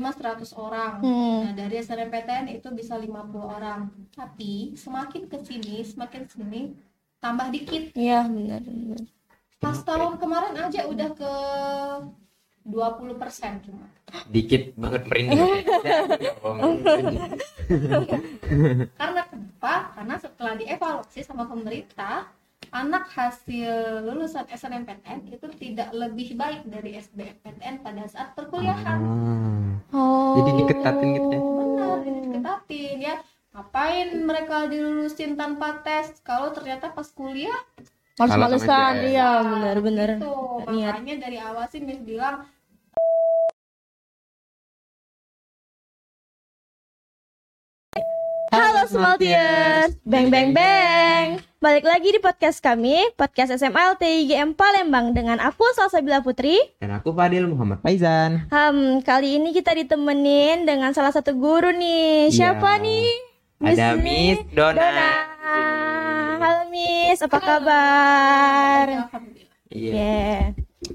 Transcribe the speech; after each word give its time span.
maksimal 0.00 0.40
100 0.40 0.56
orang. 0.56 0.94
Hmm. 1.04 1.38
Nah, 1.44 1.52
dari 1.52 1.76
SNMPTN 1.84 2.48
itu 2.56 2.68
bisa 2.72 2.96
50 2.96 3.12
orang. 3.36 3.92
Tapi 4.16 4.72
semakin 4.74 5.28
ke 5.28 5.36
sini, 5.44 5.84
semakin 5.84 6.24
sini 6.24 6.72
tambah 7.20 7.52
dikit. 7.52 7.92
Iya 7.92 8.24
benar 8.24 8.64
benar. 8.64 9.04
Pas 9.60 9.76
tahun 9.84 10.16
kemarin 10.16 10.56
aja 10.56 10.88
udah 10.88 11.12
ke 11.12 11.32
20% 12.64 13.68
cuma. 13.68 13.86
Dikit 14.32 14.72
banget 14.74 15.04
merinding. 15.04 15.38
Karena 19.00 19.22
kenapa? 19.28 19.74
Karena 19.94 20.14
setelah 20.16 20.54
dievaluasi 20.56 21.20
sama 21.22 21.44
pemerintah, 21.44 22.24
anak 22.70 23.10
hasil 23.10 24.06
lulusan 24.06 24.46
SNMPTN 24.46 25.26
itu 25.26 25.46
tidak 25.58 25.90
lebih 25.90 26.38
baik 26.38 26.62
dari 26.70 26.94
SBMPTN 27.02 27.82
pada 27.82 28.06
saat 28.06 28.34
perkuliahan. 28.38 28.98
Oh. 29.90 30.38
Jadi 30.38 30.50
diketatin 30.62 31.08
gitu 31.18 31.28
ya. 31.34 31.40
Benar, 31.42 31.98
ini 32.06 32.18
diketatin 32.30 32.96
ya. 33.02 33.14
Ngapain 33.50 34.08
mereka 34.22 34.70
dilulusin 34.70 35.34
tanpa 35.34 35.82
tes 35.82 36.22
kalau 36.22 36.54
ternyata 36.54 36.94
pas 36.94 37.10
kuliah 37.10 37.58
Males-malesan, 38.20 38.94
iya 39.10 39.40
benar-benar. 39.40 40.20
itu 40.20 40.34
Niat. 40.68 40.92
makanya 40.92 41.16
dari 41.24 41.38
awal 41.40 41.64
sih 41.72 41.80
Miss 41.80 41.98
bilang 42.04 42.44
Halo 48.52 48.82
Smaltiers, 48.86 49.96
bang 50.04 50.26
bang 50.28 50.52
bang. 50.52 51.49
Balik 51.60 51.84
lagi 51.84 52.08
di 52.08 52.16
podcast 52.16 52.64
kami, 52.64 53.12
podcast 53.20 53.52
SMA 53.52 53.92
LTIGM 53.92 54.56
Palembang 54.56 55.12
dengan 55.12 55.36
aku 55.36 55.60
Salsabila 55.76 56.24
Putri. 56.24 56.56
Dan 56.80 56.88
aku 56.88 57.12
Fadil 57.12 57.44
Muhammad 57.44 57.84
Faizan. 57.84 58.48
Hmm, 58.48 59.04
kali 59.04 59.36
ini 59.36 59.52
kita 59.52 59.76
ditemenin 59.76 60.64
dengan 60.64 60.96
salah 60.96 61.12
satu 61.12 61.36
guru 61.36 61.68
nih. 61.68 62.32
Siapa 62.32 62.80
Iya. 62.80 62.82
nih? 62.82 63.08
Ada 63.60 63.88
Miss 63.92 64.40
Dona. 64.56 64.72
Dona. 64.72 65.10
Halo 66.40 66.62
Miss, 66.72 67.20
apa 67.20 67.38
kabar? 67.38 68.84
alhamdulillah 69.04 69.60
Iya. 69.68 69.92
Yeah. 69.92 70.40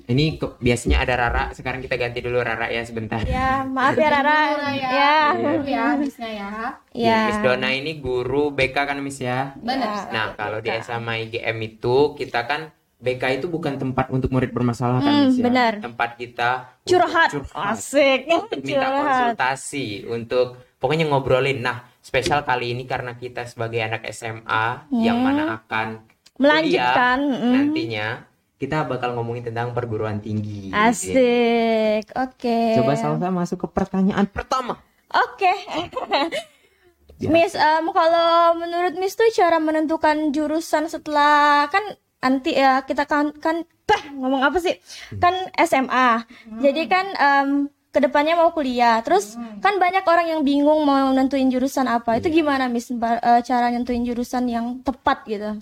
Ini 0.05 0.37
ke- 0.37 0.55
biasanya 0.57 0.97
ada 0.99 1.13
Rara, 1.15 1.43
sekarang 1.49 1.79
kita 1.79 1.95
ganti 1.95 2.19
dulu 2.19 2.37
Rara 2.37 2.67
ya 2.67 2.81
sebentar. 2.81 3.21
Ya, 3.21 3.65
maaf 3.65 3.93
ya 3.93 4.09
Rara. 4.11 4.39
Ya 4.69 4.89
Ya. 4.91 5.15
Dulu 5.33 5.65
ya 5.65 5.85
Missnya 5.99 6.29
ya 6.29 6.49
Ya. 6.91 7.19
Miss 7.25 7.39
Dona 7.39 7.69
ini 7.69 7.97
guru 7.97 8.49
BK 8.49 8.77
kan 8.85 8.97
Miss 8.99 9.17
ya. 9.17 9.57
benar 9.57 10.05
Nah, 10.07 10.25
kalau 10.33 10.59
di 10.59 10.69
SMA 10.69 11.25
IGM 11.25 11.57
itu 11.59 12.13
kita 12.13 12.43
kan 12.43 12.69
BK 12.95 13.23
itu 13.35 13.47
bukan 13.47 13.75
tempat 13.75 14.07
untuk 14.07 14.29
murid 14.29 14.49
bermasalah 14.49 14.99
kan 14.99 15.09
Hmm, 15.11 15.23
Miss 15.25 15.35
ya. 15.35 15.43
benar. 15.43 15.73
Tempat 15.79 16.09
kita 16.15 16.49
Curhat. 16.83 17.29
curhat, 17.31 17.73
Asik. 17.73 18.19
untuk 18.27 18.61
minta 18.61 18.77
Curhat. 18.83 18.97
konsultasi, 19.01 19.87
untuk 20.05 20.47
pokoknya 20.77 21.05
ngobrolin. 21.05 21.59
Nah, 21.59 21.81
spesial 21.97 22.41
kali 22.41 22.71
ini 22.71 22.85
karena 22.85 23.13
kita 23.13 23.43
sebagai 23.43 23.81
anak 23.81 24.05
SMA 24.07 24.65
yang 24.93 25.17
mana 25.17 25.57
akan 25.59 25.87
Hmm. 25.97 26.13
Melanjutkan, 26.37 27.17
kuliah 27.21 27.41
mm. 27.41 27.53
nantinya 27.53 28.07
kita 28.65 28.89
bakal 28.89 29.13
ngomongin 29.13 29.53
tentang 29.53 29.77
perguruan 29.77 30.17
tinggi. 30.17 30.73
Asik. 30.73 32.09
Oke. 32.17 32.81
Coba 32.81 32.97
Salsa 32.97 33.29
masuk 33.29 33.61
ke 33.61 33.67
pertanyaan 33.69 34.25
pertama. 34.25 34.81
Oke. 35.13 35.53
Ya. 37.15 37.31
Miss, 37.31 37.55
em, 37.55 37.85
kalau 37.95 38.59
menurut 38.59 38.99
Miss 38.99 39.15
tuh 39.15 39.31
cara 39.31 39.55
menentukan 39.55 40.35
jurusan 40.35 40.91
setelah 40.91 41.63
kan 41.71 41.95
nanti 42.19 42.51
ya 42.57 42.83
kita 42.83 43.07
kan 43.07 43.31
kan 43.39 43.63
bah, 43.87 44.01
ngomong 44.11 44.43
apa 44.43 44.59
sih? 44.59 44.75
Kan 45.23 45.31
SMA. 45.55 46.27
Jadi 46.59 46.81
kan 46.91 47.05
em, 47.15 47.49
ke 47.95 48.03
depannya 48.03 48.35
mau 48.35 48.51
kuliah. 48.51 48.99
Terus 48.99 49.39
kan 49.63 49.79
banyak 49.79 50.03
orang 50.03 50.27
yang 50.27 50.41
bingung 50.43 50.83
mau 50.83 51.07
nentuin 51.15 51.47
jurusan 51.47 51.87
apa. 51.87 52.19
Itu 52.19 52.27
gimana 52.27 52.67
Miss 52.67 52.91
eh, 52.91 53.39
cara 53.47 53.71
nentuin 53.71 54.03
jurusan 54.03 54.51
yang 54.51 54.83
tepat 54.83 55.23
gitu? 55.23 55.55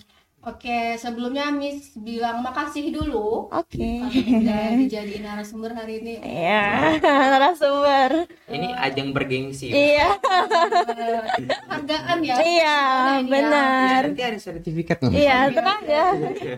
Oke 0.44 1.00
sebelumnya 1.00 1.48
Miss 1.48 1.96
bilang 1.96 2.44
makasih 2.44 2.92
dulu 2.92 3.48
Oke. 3.48 4.04
udah 4.44 4.76
dijadiin 4.76 5.24
narasumber 5.24 5.72
hari 5.72 6.04
ini 6.04 6.20
Iya, 6.20 7.00
narasumber. 7.32 8.28
Ini 8.52 8.68
ajang 8.76 9.16
bergengsi. 9.16 9.72
Iya, 9.72 10.20
hargaan 11.72 12.18
ya 12.20 12.36
iya, 12.44 12.76
Nah, 12.76 13.16
ini 13.18 13.28
ya. 13.28 13.32
benar. 13.32 14.00
Nanti 14.12 14.22
ada 14.22 14.36
sertifikat 14.38 15.00
loh. 15.00 15.16
Iya, 15.16 15.48
tenang 15.48 15.80
ya. 15.88 16.06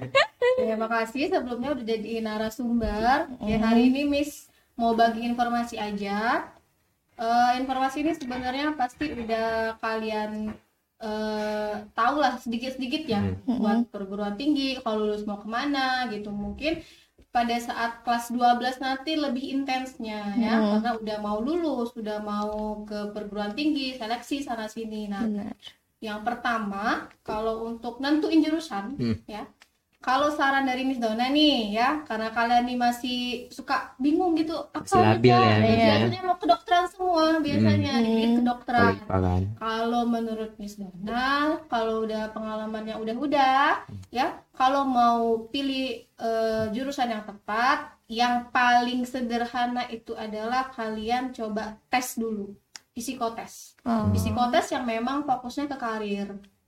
Terima 0.58 0.88
kasih 0.91 1.30
sebelumnya 1.30 1.70
udah 1.70 1.84
jadi 1.86 2.10
narasumber. 2.20 3.30
Ya 3.46 3.56
hari 3.62 3.94
ini 3.94 4.02
Miss 4.02 4.50
mau 4.75 4.98
bagi 4.98 5.22
informasi 5.22 5.78
aja. 5.78 6.42
Eh, 7.16 7.52
informasi 7.62 8.02
ini 8.02 8.12
sebenarnya 8.12 8.75
pasti 8.75 9.08
udah 9.08 9.78
kalian 9.80 10.52
eh 10.96 11.74
tahu 11.92 12.16
lah 12.18 12.40
sedikit-sedikit 12.40 13.04
ya 13.04 13.20
buat 13.60 13.92
perguruan 13.92 14.32
tinggi 14.34 14.80
kalau 14.80 15.04
lulus 15.04 15.28
mau 15.28 15.36
ke 15.36 15.44
mana 15.44 16.08
gitu 16.08 16.32
mungkin 16.32 16.80
pada 17.28 17.52
saat 17.60 18.00
kelas 18.00 18.32
12 18.32 18.80
nanti 18.80 19.12
lebih 19.12 19.44
intensnya 19.52 20.32
ya 20.40 20.56
karena 20.56 20.90
udah 20.96 21.18
mau 21.20 21.38
lulus 21.44 21.92
udah 21.92 22.24
mau 22.24 22.80
ke 22.88 23.12
perguruan 23.12 23.52
tinggi 23.52 23.92
seleksi 23.92 24.40
sana 24.40 24.72
sini 24.72 25.04
nah 25.12 25.20
Benar. 25.20 25.52
yang 26.00 26.20
pertama, 26.20 27.08
kalau 27.24 27.64
untuk 27.64 28.04
nentuin 28.04 28.44
jurusan, 28.44 29.00
Hmm. 29.00 29.16
ya. 29.24 29.48
Kalau 29.98 30.30
saran 30.30 30.64
dari 30.64 30.86
Miss 30.86 31.02
Dona 31.02 31.26
nih 31.28 31.74
ya, 31.74 32.06
karena 32.06 32.30
kalian 32.30 32.64
nih 32.64 32.78
masih 32.78 33.20
suka 33.50 33.96
bingung 33.98 34.38
gitu, 34.38 34.54
apa 34.70 34.86
labil 34.86 35.34
aja? 35.34 35.42
ya, 35.42 35.56
Miss, 35.58 35.74
ya. 35.74 35.86
Biasanya 35.98 36.22
mau 36.22 36.36
kedokteran 36.38 36.86
semua, 36.86 37.24
biasanya 37.42 37.92
dikit 37.98 38.30
kedokteran. 38.38 38.92
Paling 39.02 39.02
kan. 39.02 39.42
Kalau 39.58 40.02
menurut 40.06 40.52
Miss 40.56 40.78
Dona, 40.78 41.58
kalau 41.66 42.06
udah 42.06 42.30
pengalamannya 42.30 42.94
udah-udah, 42.94 43.82
ya, 44.14 44.26
kalau 44.54 44.86
mau 44.86 45.50
pilih 45.50 46.06
eh, 46.06 46.64
jurusan 46.70 47.10
yang 47.10 47.24
tepat, 47.26 47.98
yang 48.06 48.54
paling 48.54 49.02
sederhana 49.02 49.90
itu 49.90 50.14
adalah 50.14 50.70
kalian 50.70 51.34
coba 51.34 51.82
tes 51.90 52.14
dulu, 52.14 52.54
psikotes 52.94 53.74
Oh. 53.82 54.10
psikotes 54.10 54.74
yang 54.74 54.82
memang 54.82 55.22
fokusnya 55.22 55.70
ke 55.70 55.76
karir 55.78 56.26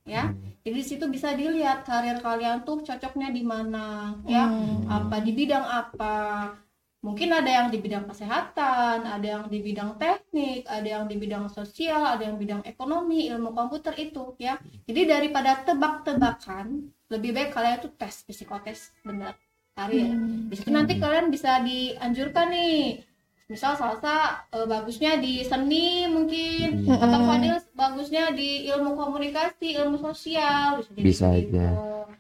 ya 0.08 0.32
jadi 0.69 0.74
di 0.74 0.84
situ 0.84 1.08
bisa 1.08 1.32
dilihat 1.32 1.88
karir 1.88 2.20
kalian 2.20 2.60
tuh 2.60 2.84
cocoknya 2.84 3.32
di 3.32 3.41
mana 3.41 4.12
ya. 4.28 4.52
Apa 4.84 5.24
di 5.24 5.32
bidang 5.32 5.64
apa? 5.64 6.52
Mungkin 7.00 7.32
ada 7.32 7.48
yang 7.48 7.72
di 7.72 7.80
bidang 7.80 8.04
kesehatan 8.04 9.08
ada 9.08 9.22
yang 9.22 9.44
di 9.48 9.64
bidang 9.64 9.96
teknik 9.96 10.69
ada 10.69 10.84
yang 10.84 11.08
di 11.08 11.16
bidang 11.16 11.48
sosial 11.48 12.04
ada 12.04 12.26
yang 12.26 12.36
bidang 12.36 12.60
ekonomi 12.69 13.32
ilmu 13.32 13.56
komputer 13.56 13.96
itu 13.96 14.36
ya. 14.36 14.60
Jadi 14.84 15.08
daripada 15.08 15.56
tebak-tebakan 15.64 16.92
lebih 17.08 17.32
baik 17.32 17.56
kalian 17.56 17.80
tuh 17.80 17.96
tes 17.96 18.28
psikotes 18.28 18.92
benar 19.00 19.40
karir. 19.72 20.12
Di 20.52 20.54
situ 20.58 20.69
nanti 20.69 21.00
kalian 21.00 21.32
bisa 21.32 21.64
dianjurkan 21.64 22.52
nih 22.52 23.07
misal 23.48 23.72
salsa 23.75 24.44
eh, 24.53 24.64
bagusnya 24.64 25.16
di 25.16 25.41
seni 25.41 26.04
mungkin 26.04 26.84
atau 26.86 27.20
Fadil 27.25 27.56
bagusnya 27.72 28.28
di 28.31 28.69
ilmu 28.69 28.92
komunikasi 28.92 29.72
ilmu 29.75 29.97
sosial 29.98 30.84
bisa, 30.84 30.92
jadi 30.92 31.03
Bisa 31.03 31.26
gitu. 31.32 31.56
aja. 31.56 31.69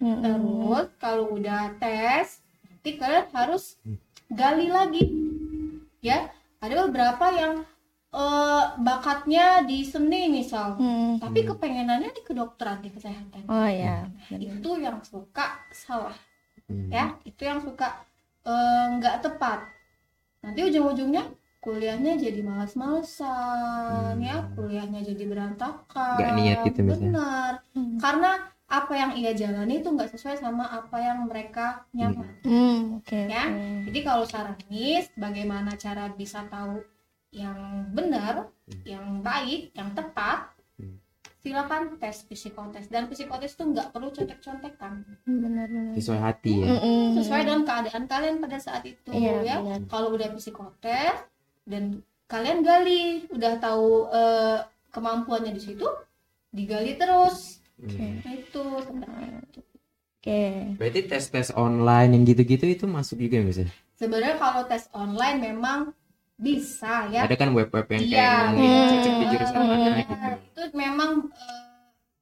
terus 0.00 0.88
kalau 0.96 1.36
udah 1.36 1.76
tes 1.76 2.40
nanti 2.64 2.90
kalian 2.96 3.28
harus 3.30 3.76
gali 4.26 4.72
lagi 4.72 5.04
ya 6.00 6.32
ada 6.58 6.88
beberapa 6.88 7.28
yang 7.30 7.60
eh, 8.08 8.64
bakatnya 8.80 9.60
di 9.62 9.84
seni 9.84 10.32
misal 10.32 10.80
Hmm. 10.80 11.20
tapi 11.20 11.44
kepengenannya 11.44 12.08
di 12.08 12.22
kedokteran 12.24 12.80
di 12.80 12.88
kesehatan 12.88 13.44
Oh 13.44 13.68
ya. 13.68 14.08
itu 14.32 14.70
yang 14.80 15.04
suka 15.04 15.60
salah 15.68 16.16
Hmm. 16.64 16.88
ya 16.88 17.12
itu 17.24 17.44
yang 17.44 17.60
suka 17.60 18.00
eh, 18.44 18.84
nggak 18.96 19.20
tepat 19.20 19.60
nanti 20.38 20.60
ujung-ujungnya 20.62 21.24
kuliahnya 21.58 22.14
jadi 22.16 22.40
malas-malesan 22.40 24.14
Hmm. 24.14 24.22
ya 24.22 24.36
kuliahnya 24.54 25.00
jadi 25.02 25.24
berantakan 25.26 26.16
Nggak 26.16 26.32
niat 26.34 26.58
gitu, 26.64 26.80
ya? 26.80 26.88
benar 26.94 27.52
karena 27.98 28.30
apa 28.68 28.92
yang 28.94 29.12
ia 29.16 29.32
jalani 29.32 29.80
itu 29.80 29.88
nggak 29.88 30.12
sesuai 30.12 30.36
sama 30.38 30.68
apa 30.68 30.96
yang 31.00 31.24
mereka 31.24 31.88
nyaman 31.90 32.28
Hmm, 32.44 33.00
oke. 33.00 33.16
ya 33.26 33.44
oke. 33.48 33.88
jadi 33.90 33.98
kalau 34.04 34.24
saran 34.24 34.58
Miss 34.68 35.08
bagaimana 35.16 35.74
cara 35.74 36.12
bisa 36.12 36.44
tahu 36.46 36.84
yang 37.32 37.88
benar 37.90 38.48
yang 38.84 39.20
baik 39.20 39.72
yang 39.74 39.92
tepat 39.92 40.38
Hmm. 40.48 40.57
Silakan 41.38 41.96
tes 41.96 42.26
psikotes 42.26 42.90
dan 42.90 43.06
psikotes 43.06 43.54
itu 43.54 43.62
nggak 43.64 43.94
perlu 43.94 44.10
contek-contekan 44.10 45.06
Benar 45.22 45.66
benar. 45.70 45.94
Sesuai 45.94 46.18
hati 46.18 46.52
ya. 46.58 46.66
Sesuai 47.14 47.40
dengan 47.46 47.62
keadaan 47.62 48.04
kalian 48.04 48.36
pada 48.38 48.58
saat 48.58 48.82
itu 48.82 49.10
Iya, 49.10 49.46
ya 49.46 49.56
benar. 49.62 49.80
kalau 49.86 50.12
udah 50.12 50.34
psikotes 50.34 51.14
dan 51.62 52.02
kalian 52.26 52.60
gali 52.60 53.30
udah 53.30 53.54
tahu 53.58 54.10
eh, 54.10 54.58
kemampuannya 54.90 55.54
di 55.54 55.62
situ 55.62 55.86
digali 56.50 56.98
terus 56.98 57.62
Hmm. 57.78 58.18
nah, 58.26 58.34
itu 58.34 58.64
Oke. 60.18 60.74
Berarti 60.74 61.00
tes-tes 61.06 61.54
online 61.54 62.10
yang 62.10 62.26
gitu-gitu 62.26 62.66
itu 62.66 62.84
masuk 62.90 63.22
juga 63.22 63.38
ya, 63.38 63.44
Mas? 63.46 63.58
ya? 63.62 63.68
sebenarnya 63.94 64.34
kalau 64.34 64.62
tes 64.66 64.90
online 64.90 65.38
memang 65.38 65.94
bisa 66.38 67.10
ya 67.10 67.26
Ada 67.26 67.34
kan 67.34 67.50
web-web 67.50 67.84
yang 67.84 68.00
kayak 68.00 68.14
Iya. 68.14 68.30
ngomongin 68.48 68.70
Hmm. 68.70 68.88
cocok 68.88 69.12
di 69.12 69.26
jurusan 69.28 69.56
mana 69.58 69.90
gitu. 69.98 70.14
itu 70.46 70.62
memang 70.72 71.10
eh, 71.28 71.62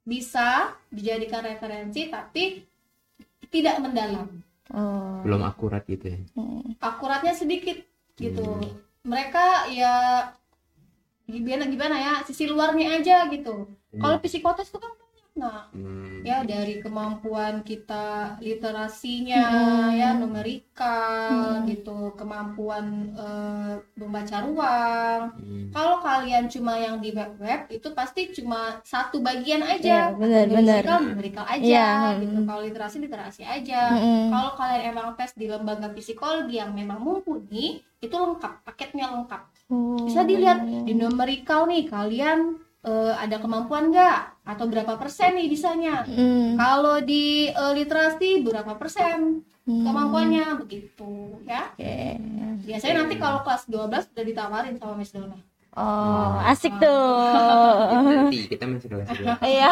bisa 0.03 0.49
dijadikan 0.89 1.43
referensi 1.43 2.01
tapi 2.09 2.45
tidak 3.47 3.77
mendalam 3.79 4.41
Oh. 4.67 5.23
Belum 5.23 5.41
akurat 5.41 5.85
gitu 5.85 6.11
ya. 6.11 6.19
akuratnya 6.81 7.31
sedikit 7.33 7.79
gitu 8.17 8.43
Hmm. 8.43 8.73
mereka 9.03 9.69
ya 9.69 9.95
gimana 11.25 11.67
gimana 11.67 11.97
ya 11.97 12.13
sisi 12.23 12.47
luarnya 12.47 12.97
aja 12.97 13.29
gitu 13.29 13.67
kalau 13.93 14.17
psikotes 14.19 14.67
itu 14.67 14.79
kan 14.79 14.91
nah 15.37 15.69
Hmm. 15.71 16.25
ya 16.25 16.41
dari 16.43 16.81
kemampuan 16.81 17.61
kita 17.61 18.41
literasinya 18.41 19.45
Hmm. 19.45 19.93
ya 19.93 20.09
numerikal 20.17 21.61
gitu 21.69 22.17
kemampuan 22.17 23.13
eh, 23.13 23.75
membaca 23.95 24.37
ruang 24.43 25.21
Hmm. 25.37 25.69
kalau 25.71 26.01
kalian 26.01 26.49
cuma 26.49 26.81
yang 26.81 26.99
di 26.99 27.13
web 27.13 27.37
web 27.37 27.61
itu 27.69 27.89
pasti 27.93 28.33
cuma 28.33 28.81
satu 28.81 29.21
bagian 29.21 29.61
Iya, 29.61 29.75
aja 29.77 29.99
benar, 30.17 30.45
benar. 30.49 30.81
numerikal 30.81 30.99
numerikal 31.05 31.45
aja 31.47 31.61
Iya, 31.61 31.89
gitu 32.21 32.39
hmm. 32.41 32.49
kalau 32.49 32.63
literasi 32.65 32.97
literasi 32.99 33.43
aja 33.45 33.81
Mm-mm. 33.93 34.33
kalau 34.33 34.51
kalian 34.57 34.83
emang 34.91 35.09
tes 35.15 35.37
di 35.37 35.47
lembaga 35.47 35.93
psikologi 35.93 36.57
yang 36.57 36.73
memang 36.73 36.97
mumpuni 36.97 37.81
itu 38.01 38.17
lengkap 38.17 38.65
paketnya 38.65 39.13
lengkap 39.13 39.43
Oh. 39.67 39.99
bisa 39.99 40.23
dilihat 40.23 40.63
di 40.87 40.95
numerikal 40.95 41.67
nih 41.67 41.85
kalian 41.85 42.55
eh, 42.87 43.15
ada 43.19 43.43
kemampuan 43.43 43.91
nggak 43.91 44.36
atau 44.47 44.65
berapa 44.65 44.95
persen 44.95 45.35
nih 45.35 45.51
bisanya 45.51 46.07
Mm. 46.07 46.55
kalau 46.55 47.03
di 47.03 47.51
eh, 47.51 47.73
literasi 47.75 48.41
berapa 48.41 48.73
persen 48.75 49.43
Hmm. 49.67 49.83
kemampuannya 49.83 50.63
begitu 50.63 51.43
ya 51.43 51.75
Oke. 51.75 52.23
biasanya 52.63 53.03
nanti 53.03 53.19
kalau 53.19 53.43
kelas 53.43 53.67
12 53.67 54.07
udah 54.09 54.25
ditawarin 54.25 54.79
sama 54.79 54.95
Miss 54.95 55.11
Dona 55.11 55.35
Oh, 55.77 56.41
asik 56.41 56.73
tuh. 56.73 57.21
Nanti 58.09 58.49
kita 58.49 58.65
masih 58.65 58.89
kelas 58.89 59.13
dua. 59.13 59.37
Iya. 59.45 59.69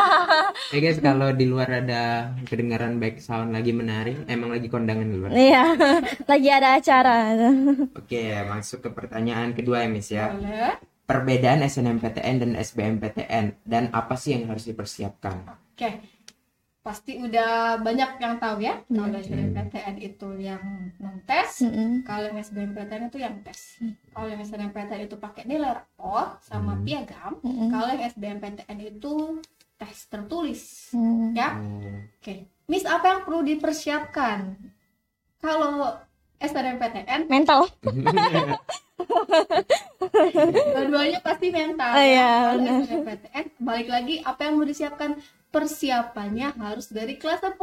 Ya 0.69 0.79
guys, 0.79 1.01
kalau 1.01 1.33
di 1.33 1.49
luar 1.49 1.81
ada 1.81 2.29
kedengaran 2.45 3.01
back 3.01 3.25
sound 3.25 3.57
lagi 3.57 3.73
menari, 3.73 4.13
emang 4.29 4.53
lagi 4.53 4.69
kondangan 4.69 5.01
di 5.03 5.17
luar. 5.17 5.33
Iya. 5.33 5.65
Lagi 6.29 6.49
ada 6.53 6.77
acara. 6.77 7.17
Oke, 7.97 8.21
masuk 8.45 8.85
ke 8.85 8.91
pertanyaan 8.93 9.57
kedua 9.57 9.81
ya, 9.81 9.89
Miss 9.89 10.13
ya. 10.13 10.29
boleh 10.29 10.77
Perbedaan 11.05 11.61
SNMPTN 11.61 12.35
dan 12.41 12.51
SBMPTN 12.57 13.45
dan 13.63 13.93
apa 13.93 14.17
sih 14.17 14.33
yang 14.33 14.49
harus 14.49 14.65
dipersiapkan? 14.65 15.37
oke 15.47 15.91
pasti 16.81 17.17
udah 17.17 17.81
banyak 17.81 18.21
yang 18.21 18.37
tahu 18.37 18.61
ya 18.61 18.77
kalau 18.87 19.17
SBMPTN 19.17 19.97
itu 19.99 20.29
yang 20.37 20.61
non 20.97 21.17
tes 21.25 21.65
Mm-mm. 21.65 22.05
kalau 22.05 22.29
yang 22.29 22.37
SBMPTN 22.39 23.09
itu 23.09 23.19
yang 23.19 23.41
tes 23.41 23.81
kalau 24.13 24.29
yang 24.29 24.41
SNMPTN 24.41 25.09
itu 25.09 25.17
pakai 25.17 25.45
nilai 25.45 25.73
rapor 25.75 26.37
sama 26.41 26.77
Hmm. 26.77 26.85
piagam 26.85 27.33
Mm-mm. 27.41 27.69
kalau 27.69 27.89
yang 27.89 28.05
SBMPTN 28.05 28.79
itu 28.81 29.41
tes 29.75 29.97
tertulis 30.07 30.93
Mm. 30.93 31.33
ya 31.33 31.49
Oh, 31.57 32.01
oke 32.21 32.35
Miss 32.65 32.85
apa 32.85 33.07
yang 33.07 33.21
perlu 33.25 33.41
dipersiapkan 33.43 34.57
kalau 35.37 35.89
SNMPTN 36.37 37.29
Mental. 37.29 37.65
dua-duanya 40.71 41.19
pasti 41.21 41.51
mental 41.51 41.93
Oh, 41.93 42.01
ya. 42.01 42.55
iya. 42.55 42.73
SNMPTN 42.81 43.45
balik 43.59 43.89
lagi 43.89 44.15
apa 44.21 44.41
yang 44.43 44.55
mau 44.55 44.65
disiapkan 44.65 45.19
persiapannya 45.49 46.55
harus 46.57 46.89
dari 46.89 47.15
kelas 47.15 47.39
10 47.41 47.59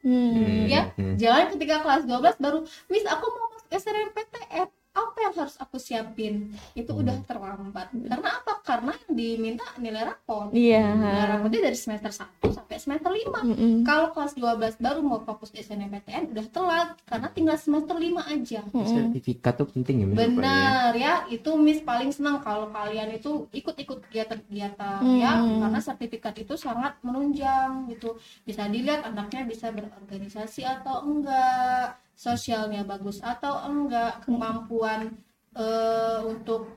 Hmm. 0.00 0.66
ya 0.66 0.92
Hmm. 0.92 1.16
jangan 1.16 1.48
ketika 1.50 1.80
kelas 1.80 2.04
12 2.04 2.36
baru 2.36 2.58
Miss 2.86 3.04
aku 3.04 3.26
mau 3.26 3.46
masuk 3.50 3.68
SNMPTN 3.70 4.68
apa 5.02 5.18
yang 5.20 5.34
harus 5.34 5.56
aku 5.56 5.76
siapin 5.76 6.34
itu 6.72 6.88
Hmm. 6.88 7.00
udah 7.00 7.16
terlambat 7.22 7.88
karena 7.90 8.28
apa 8.34 8.52
karena 8.60 8.92
yang 8.94 9.12
diminta 9.12 9.64
nilai 9.76 10.02
rapor 10.04 10.50
Iya. 10.50 10.84
nilai 10.92 11.26
rapornya 11.28 11.60
dari 11.62 11.74
semester 11.74 12.12
1 12.12 12.26
sampai 12.50 12.76
semester 12.76 13.08
5 13.08 13.40
Mm-mm. 13.42 13.74
kalau 13.82 14.10
kelas 14.10 14.34
12 14.34 14.50
baru 14.76 15.00
mau 15.00 15.20
fokus 15.20 15.48
di 15.48 15.58
SNMPTN 15.58 16.30
udah 16.30 16.46
telat 16.48 16.88
karena 17.04 17.28
tinggal 17.28 17.56
semester 17.56 17.94
5 17.94 18.20
aja 18.22 18.60
Sertifikat 18.66 19.52
tuh 19.56 19.68
penting 19.68 19.96
ya, 19.98 20.06
Miss? 20.06 20.16
rupanya. 20.16 20.30
benar 20.30 20.90
ya 20.94 21.14
itu 21.28 21.50
Miss 21.56 21.80
paling 21.80 22.10
senang 22.10 22.38
kalau 22.38 22.68
kalian 22.68 23.10
itu 23.10 23.46
ikut-ikut 23.50 24.04
kegiatan-kegiatan 24.04 25.00
Hmm. 25.00 25.16
ya 25.16 25.32
karena 25.36 25.78
sertifikat 25.78 26.34
itu 26.36 26.54
sangat 26.54 26.94
menunjang 27.00 27.50
gitu 27.88 28.14
bisa 28.42 28.66
dilihat 28.66 29.02
anaknya 29.02 29.42
bisa 29.42 29.70
berorganisasi 29.70 30.62
atau 30.62 31.02
enggak 31.02 31.96
sosialnya 32.20 32.84
bagus 32.84 33.24
atau 33.24 33.64
enggak 33.64 34.28
kemampuan 34.28 35.08
eh, 35.56 36.20
untuk 36.28 36.76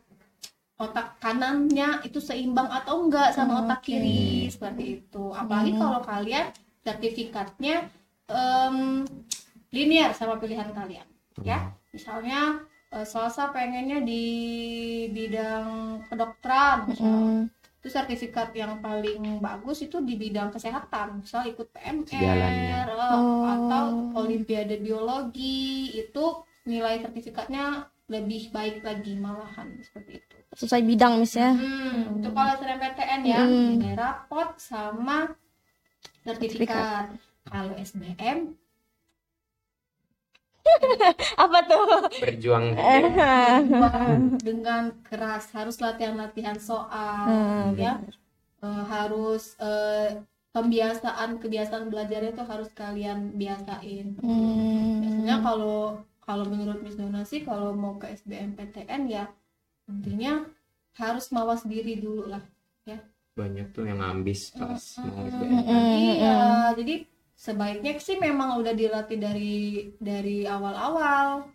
otak 0.79 1.19
kanannya 1.19 1.99
itu 2.07 2.23
seimbang 2.23 2.71
atau 2.71 3.03
enggak 3.03 3.35
sama 3.35 3.67
otak 3.67 3.83
kiri 3.83 4.47
seperti 4.47 5.03
itu. 5.03 5.35
Apalagi 5.35 5.75
kalau 5.75 5.99
kalian 5.99 6.47
sertifikatnya 6.79 7.91
em, 8.31 9.03
linear 9.75 10.15
sama 10.15 10.39
pilihan 10.39 10.71
kalian 10.71 11.07
ya. 11.43 11.75
Misalnya 11.91 12.63
eh, 12.95 13.03
Salsa 13.03 13.51
pengennya 13.51 13.99
di 13.99 14.23
bidang 15.11 15.99
kedokteran 16.07 16.87
misalnya. 16.87 17.19
Mm. 17.19 17.43
Itu 17.83 17.91
sertifikat 17.91 18.55
yang 18.55 18.79
paling 18.79 19.43
bagus 19.43 19.83
itu 19.83 19.99
di 19.99 20.15
bidang 20.15 20.55
kesehatan 20.55 21.19
misal 21.19 21.43
ikut. 21.43 21.67
PMR 21.67 22.87
eh, 22.87 22.87
Oh. 23.11 23.43
atau 23.43 23.85
Olimpiade 24.23 24.79
biologi 24.79 25.91
itu 25.91 26.25
nilai 26.63 27.03
sertifikatnya 27.03 27.83
lebih 28.07 28.55
baik 28.55 28.79
lagi 28.87 29.19
malahan 29.19 29.75
seperti 29.83 30.23
itu 30.23 30.35
Sesuai 30.55 30.79
bidang 30.85 31.19
Miss 31.19 31.35
ya. 31.35 31.51
Hmm, 31.51 32.23
itu 32.23 32.29
kalau 32.31 32.51
SNMPTN 32.55 33.21
ya, 33.27 33.41
Hmm. 33.43 33.75
nilai 33.75 33.95
rapot 33.99 34.53
sama 34.55 35.33
sertifikat. 36.23 37.19
Kalau 37.43 37.73
SBM 37.75 38.55
Apa 41.43 41.57
tuh? 41.67 41.83
Berjuang 42.23 42.65
dengan 44.43 44.83
keras 45.07 45.51
harus 45.55 45.77
latihan-latihan 45.83 46.57
soal, 46.59 47.27
Hmm, 47.27 47.75
ya, 47.79 47.93
Eh, 48.63 48.83
harus 48.87 49.59
eh, 49.59 50.23
pembiasaan 50.55 51.35
kebiasaan 51.43 51.91
belajarnya 51.91 52.31
itu 52.31 52.43
harus 52.47 52.69
kalian 52.71 53.35
biasain. 53.35 54.15
Hmm. 54.23 55.03
Biasanya 55.03 55.35
kalau 55.43 55.99
kalau 56.23 56.45
menurut 56.47 56.79
Miss 56.79 56.95
Dona 56.95 57.27
sih 57.27 57.43
kalau 57.43 57.75
mau 57.75 57.99
ke 57.99 58.07
SBMPTN 58.15 59.03
ya 59.11 59.27
intinya 59.91 60.47
harus 60.95 61.25
mawas 61.35 61.67
diri 61.67 61.99
dulu 61.99 62.31
lah. 62.31 62.43
banyak 63.33 63.67
tuh 63.73 63.83
yang 63.89 63.97
ambis 63.97 64.53
pas 64.53 64.83
mau 65.01 65.25
Mm, 65.25 65.33
SBM. 65.33 65.57
Iya, 66.05 66.37
jadi 66.77 66.93
sebaiknya 67.43 67.99
sih 67.99 68.15
memang 68.17 68.55
udah 68.63 68.71
dilatih 68.71 69.19
dari 69.19 69.55
dari 69.99 70.47
awal-awal. 70.47 71.51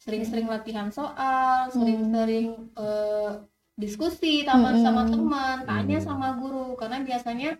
Sering-sering 0.00 0.48
latihan 0.48 0.88
soal, 0.92 1.68
sering-sering 1.72 2.48
eh, 2.76 3.30
diskusi 3.76 4.44
sama 4.44 4.76
Mm-mm. 4.76 4.84
sama 4.84 5.02
teman, 5.08 5.56
tanya 5.64 5.98
Mm. 6.00 6.04
sama 6.04 6.28
guru 6.36 6.76
karena 6.76 7.00
biasanya 7.00 7.56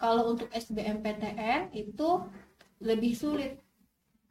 kalau 0.00 0.32
untuk 0.32 0.48
SBMPTN 0.52 1.76
itu 1.76 2.08
lebih 2.80 3.12
sulit 3.12 3.60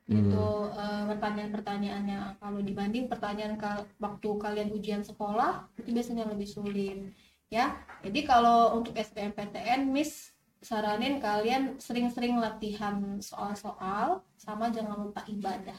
Hmm. 0.08 0.24
itu 0.24 0.46
eh, 0.72 1.04
pertanyaan-pertanyaannya 1.12 2.39
kalau 2.39 2.63
dibanding 2.63 3.12
pertanyaan 3.12 3.60
ka- 3.60 3.84
waktu 4.00 4.30
kalian 4.39 4.72
ujian 4.72 5.04
sekolah 5.04 5.68
itu 5.75 5.92
biasanya 5.92 6.24
lebih 6.32 6.48
sulit 6.48 7.12
ya 7.51 7.75
jadi 8.00 8.20
kalau 8.24 8.80
untuk 8.80 8.96
SBMPTN 8.96 9.92
Miss 9.92 10.32
saranin 10.62 11.22
kalian 11.22 11.78
sering-sering 11.78 12.38
latihan 12.42 13.22
soal-soal 13.22 14.26
sama 14.38 14.74
jangan 14.74 15.10
lupa 15.10 15.22
ibadah. 15.30 15.78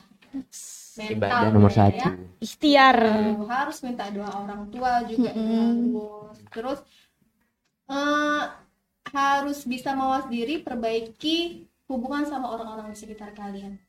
Ibadah 0.99 1.50
nomor 1.54 1.73
ya, 1.73 1.88
satu. 1.88 2.08
Ikhtiar. 2.42 2.97
Eh, 3.00 3.49
harus 3.49 3.78
minta 3.80 4.11
doa 4.12 4.28
orang 4.28 4.68
tua 4.68 5.06
juga 5.08 5.32
harus 5.32 6.37
terus 6.52 6.78
eh, 7.88 8.44
harus 9.08 9.58
bisa 9.64 9.97
mawas 9.97 10.28
diri 10.28 10.61
perbaiki 10.61 11.64
hubungan 11.88 12.28
sama 12.28 12.52
orang-orang 12.52 12.92
di 12.92 12.99
sekitar 12.99 13.32
kalian. 13.32 13.80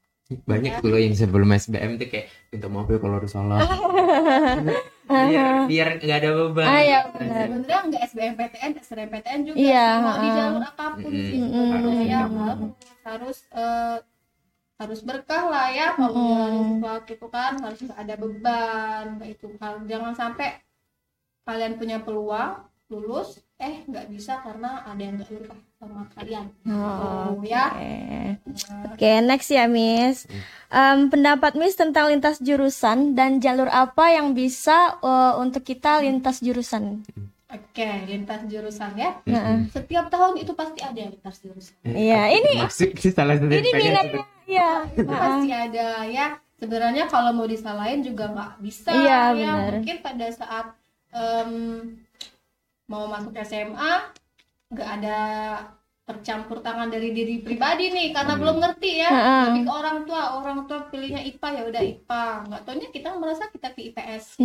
Banyak 0.46 0.86
tuh 0.86 0.94
loh 0.94 1.02
yang 1.02 1.18
sebelum 1.18 1.50
SBM 1.58 1.98
tuh 1.98 2.08
kayak 2.08 2.30
minta 2.54 2.70
maaf 2.70 2.88
ya 2.88 3.02
kalau 3.02 3.18
harus 3.18 3.34
salah. 3.34 3.60
biar 5.10 5.46
biar 5.72 5.88
nggak 5.98 6.18
ada 6.22 6.30
beban. 6.38 6.68
Ah, 6.70 6.82
iya, 6.86 7.00
benar. 7.10 7.46
sebenarnya 7.50 7.80
nggak 7.90 8.02
SBMPTN, 8.10 8.72
SNMPTN 8.78 9.40
juga 9.48 9.58
Iya, 9.58 9.86
mau 10.06 10.16
di 10.22 10.28
ha-ha. 10.30 10.38
jalur 10.38 10.64
apa 10.70 10.84
pun 10.94 11.12
Mm-mm. 11.12 11.26
sih 11.28 11.38
Mm-mm. 11.42 11.70
sebenarnya 11.70 12.04
ya 12.06 12.20
Harus, 12.20 12.38
harus 12.40 12.70
harus 13.10 13.38
harus 14.80 15.00
berkah 15.04 15.44
lah 15.52 15.68
ya 15.76 15.88
kalau 15.98 16.14
menjalani 16.16 16.60
sesuatu 16.72 17.10
itu 17.12 17.28
kan 17.28 17.52
harus 17.60 17.80
nggak 17.84 18.00
ada 18.00 18.16
beban 18.16 19.06
kayak 19.20 19.32
itu 19.36 19.48
Hal- 19.60 19.86
jangan 19.92 20.14
sampai 20.16 20.48
kalian 21.44 21.74
punya 21.76 21.98
peluang 22.06 22.52
lulus 22.88 23.44
eh 23.60 23.84
nggak 23.84 24.08
bisa 24.08 24.40
karena 24.40 24.88
ada 24.88 25.02
yang 25.04 25.20
nggak 25.20 25.32
lupa 25.36 25.56
sama 25.76 26.08
kalian. 26.16 26.46
Oh, 26.64 27.36
Oh, 27.36 27.44
ya. 27.44 27.76
Oke, 27.76 27.92
Oke, 28.96 29.12
next 29.20 29.52
ya, 29.52 29.68
Miss. 29.68 30.24
Em, 30.72 31.12
pendapat 31.12 31.60
Miss 31.60 31.76
tentang 31.76 32.08
lintas 32.08 32.40
jurusan 32.40 33.20
dan 33.20 33.44
jalur 33.44 33.68
apa 33.68 34.16
yang 34.16 34.32
bisa 34.32 34.96
eh, 35.04 35.34
untuk 35.36 35.68
kita 35.68 36.00
lintas 36.00 36.40
jurusan? 36.40 37.04
oke 37.50 37.90
lintas 38.06 38.46
jurusan 38.46 38.94
ya. 38.96 39.18
Nah, 39.26 39.66
setiap 39.68 40.06
tahun 40.08 40.38
itu 40.38 40.54
pasti 40.54 40.80
ada 40.80 40.96
yang 40.96 41.12
lintas 41.12 41.42
jurusan. 41.42 41.76
Iya, 41.84 42.22
ini 42.32 42.64
Masuk 42.64 42.96
sih 42.96 43.12
salah 43.12 43.36
satu 43.36 43.50
ini 43.50 43.70
minatnya, 43.74 44.24
ya. 44.48 44.86
itu 44.88 45.04
pasti 45.10 45.50
ada 45.52 45.88
ya. 46.08 46.28
Sebenarnya 46.60 47.08
kalau 47.08 47.32
mau 47.34 47.48
disalahin 47.48 48.04
juga 48.04 48.30
nggak 48.30 48.52
bisa 48.62 48.92
Iya, 48.94 49.20
ya. 49.36 49.52
benar. 49.58 49.72
mungkin 49.80 49.98
pada 50.00 50.28
saat 50.30 50.66
em, 51.10 51.52
mau 52.90 53.06
masuk 53.06 53.38
SMA 53.46 53.92
nggak 54.74 54.90
ada 55.02 55.18
tercampur 56.10 56.58
tangan 56.66 56.90
dari 56.90 57.14
diri 57.14 57.38
pribadi 57.46 57.94
nih 57.94 58.10
karena 58.10 58.34
belum 58.34 58.58
ngerti 58.58 58.92
ya. 58.98 59.10
Lebih 59.54 59.70
ke 59.70 59.72
orang 59.72 59.98
tua 60.10 60.42
orang 60.42 60.66
tua 60.66 60.90
pilihnya 60.90 61.22
IPA 61.22 61.50
ya 61.54 61.64
udah 61.70 61.82
IPA 61.86 62.26
nggak 62.50 62.62
taunya 62.66 62.90
kita 62.90 63.10
merasa 63.14 63.44
kita 63.54 63.68
ke 63.78 63.94
IPS 63.94 64.42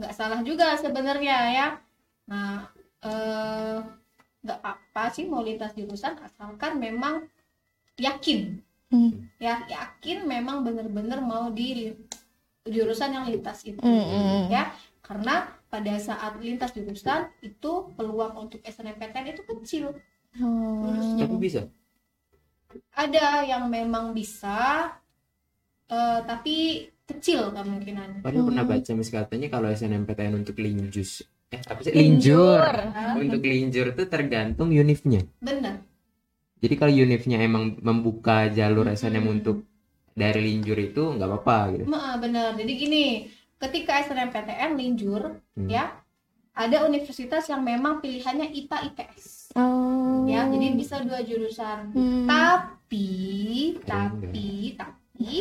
nggak 0.00 0.12
salah 0.16 0.40
juga 0.40 0.72
sebenarnya 0.80 1.36
ya. 1.52 1.68
Nah 2.32 2.64
eh, 3.04 3.76
nggak 4.40 4.58
apa-apa 4.64 5.02
sih 5.12 5.28
mau 5.28 5.44
lintas 5.44 5.76
jurusan 5.76 6.16
asalkan 6.24 6.80
memang 6.80 7.28
yakin. 8.00 8.64
Hmm. 8.86 9.26
ya 9.42 9.66
yakin 9.66 10.30
memang 10.30 10.62
bener-bener 10.62 11.18
mau 11.18 11.50
di 11.50 11.90
jurusan 12.70 13.18
yang 13.18 13.26
lintas 13.26 13.66
itu 13.66 13.82
Mm-mm. 13.82 14.46
ya. 14.48 14.70
Karena 15.02 15.44
pada 15.66 15.94
saat 15.98 16.38
lintas 16.38 16.72
jurusan 16.72 17.28
itu 17.42 17.90
peluang 17.98 18.48
untuk 18.48 18.62
SNMPTN 18.62 19.34
itu 19.34 19.42
kecil 19.44 19.96
Oh. 20.36 20.92
Tapi 21.16 21.36
bisa. 21.40 21.64
ada 22.92 23.40
yang 23.48 23.72
memang 23.72 24.12
bisa 24.12 24.92
eh, 25.88 26.20
tapi 26.28 26.84
kecil 27.08 27.54
kemungkinan 27.54 28.20
Padahal 28.20 28.44
pernah 28.52 28.66
baca 28.66 28.90
mis 28.92 29.08
katanya 29.08 29.48
kalau 29.48 29.72
SNMPTN 29.72 30.34
untuk 30.36 30.60
linjus 30.60 31.24
eh 31.46 31.62
apa 31.62 31.78
sih 31.78 31.94
Linjur. 31.94 32.58
linjur. 32.58 33.22
Untuk 33.22 33.42
linjur 33.46 33.86
itu 33.94 34.02
tergantung 34.10 34.74
unifnya. 34.74 35.22
bener 35.38 35.78
Jadi 36.58 36.74
kalau 36.74 36.92
unifnya 36.92 37.38
emang 37.38 37.78
membuka 37.78 38.50
jalur 38.50 38.90
SNM 38.90 39.24
untuk 39.30 39.62
dari 40.16 40.40
linjur 40.42 40.74
itu 40.80 41.16
nggak 41.16 41.28
apa-apa 41.28 41.58
gitu. 41.76 41.84
Ma, 41.86 42.18
bener 42.18 42.56
jadi 42.58 42.72
gini 42.74 43.04
ketika 43.56 44.00
SNMPTN 44.02 44.76
linjur 44.76 45.40
Hmm. 45.54 45.68
ya 45.68 45.96
ada 46.52 46.84
universitas 46.84 47.44
yang 47.46 47.60
memang 47.60 48.00
pilihannya 48.00 48.48
IPA 48.50 48.78
IPS 48.90 49.52
Oh. 49.56 50.24
ya 50.24 50.44
jadi 50.46 50.72
bisa 50.72 51.00
dua 51.00 51.20
jurusan 51.20 51.92
Hmm. 51.92 52.24
tapi 52.26 53.08
tapi 53.82 54.48
tapi 54.74 55.32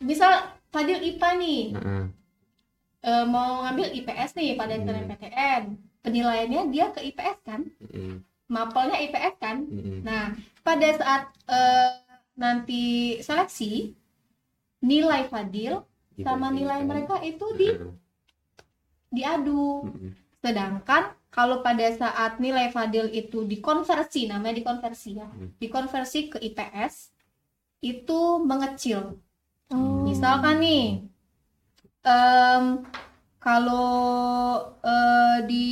misal 0.00 0.32
Fadil 0.68 1.00
IPA 1.00 1.30
nih 1.38 1.62
Heeh. 1.72 2.04
eh, 3.02 3.24
mau 3.24 3.62
ngambil 3.62 3.88
IPS 3.94 4.30
nih 4.34 4.52
pada 4.54 4.74
Hmm. 4.74 4.84
SNMPTN 4.84 5.62
penilaiannya 6.00 6.62
dia 6.68 6.92
ke 6.92 7.00
IPS 7.02 7.38
kan 7.42 7.64
Mm-mm. 7.80 8.20
mapelnya 8.46 9.00
IPS 9.00 9.34
kan 9.40 9.64
Mm-mm. 9.64 10.04
nah 10.04 10.36
pada 10.60 10.88
saat 10.92 11.22
eh, 11.48 11.90
nanti 12.34 12.84
seleksi 13.20 13.94
nilai 14.82 15.24
Fadil 15.24 15.80
Gitu, 16.14 16.24
sama 16.26 16.48
nilai 16.54 16.80
mereka 16.86 17.18
itu 17.22 17.46
di 17.58 17.68
diadu. 19.10 19.86
Sedangkan 20.42 21.14
kalau 21.34 21.66
pada 21.66 21.86
saat 21.90 22.38
nilai 22.38 22.70
Fadil 22.70 23.10
itu 23.10 23.42
dikonversi 23.42 24.30
namanya 24.30 24.54
dikonversi 24.62 25.10
ya 25.18 25.26
Hmm. 25.26 25.50
dikonversi 25.58 26.30
ke 26.30 26.38
IPS 26.38 27.10
itu 27.82 28.20
mengecil. 28.42 29.18
Oh. 29.72 30.04
misalkan 30.06 30.60
nih 30.62 31.08
em, 32.04 32.64
kalau 33.40 33.90
eh, 34.84 35.38
di 35.50 35.66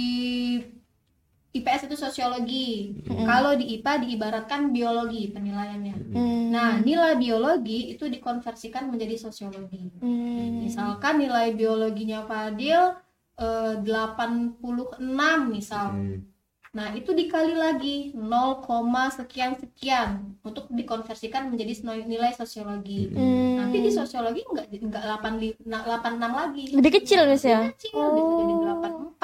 IPS 1.53 1.85
itu 1.85 1.97
sosiologi 1.97 2.97
kalau 3.23 3.53
di 3.53 3.77
IPA 3.77 3.93
diibaratkan 4.03 4.69
biologi 4.69 5.29
penilaiannya 5.29 5.95
Hmm. 6.11 6.49
nah 6.49 6.77
nilai 6.79 7.15
biologi 7.15 7.93
itu 7.93 8.05
dikonversikan 8.07 8.89
menjadi 8.89 9.21
sosiologi 9.21 9.93
Hmm. 9.97 10.65
misalkan 10.65 11.19
nilai 11.19 11.53
biologinya 11.53 12.25
Fadil 12.25 12.97
eh, 13.35 13.75
86 13.81 15.01
misal 15.47 15.93
Hmm. 15.93 16.25
nah 16.73 16.89
itu 16.91 17.13
dikali 17.13 17.53
lagi 17.53 18.17
0, 18.17 18.65
sekian 19.11 19.53
sekian 19.55 20.33
untuk 20.41 20.73
dikonversikan 20.73 21.53
menjadi 21.53 21.85
nilai 22.03 22.33
sosiologi 22.33 23.13
Hmm. 23.13 23.61
nanti 23.61 23.77
di 23.79 23.93
sosiologi 23.93 24.41
enggak 24.43 24.73
enggak 24.73 25.05
8 25.05 25.37
li- 25.37 25.61
na- 25.65 25.85
86 25.85 26.33
lagi 26.33 26.65
Lebih 26.73 26.93
kecil 26.97 27.29
Miss 27.29 27.45
ya? 27.45 27.69
kecil 27.69 27.93
bisa 27.93 28.33
jadi 28.41 28.55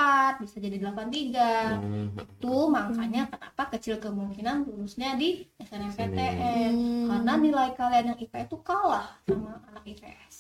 84 0.09 0.43
bisa 0.43 0.57
jadi 0.59 0.77
83 0.79 1.79
Hmm. 1.79 2.09
itu 2.17 2.57
makanya 2.69 3.23
kenapa 3.29 3.63
kecil 3.73 3.97
kemungkinan 3.99 4.65
lulusnya 4.65 5.15
di 5.15 5.45
SNMPTN 5.59 6.73
Hmm. 6.73 7.07
karena 7.09 7.33
nilai 7.37 7.69
kalian 7.75 8.05
yang 8.13 8.19
IPA 8.19 8.39
itu 8.47 8.57
kalah 8.61 9.07
sama 9.25 9.61
anak 9.69 9.85
IPS 9.87 10.37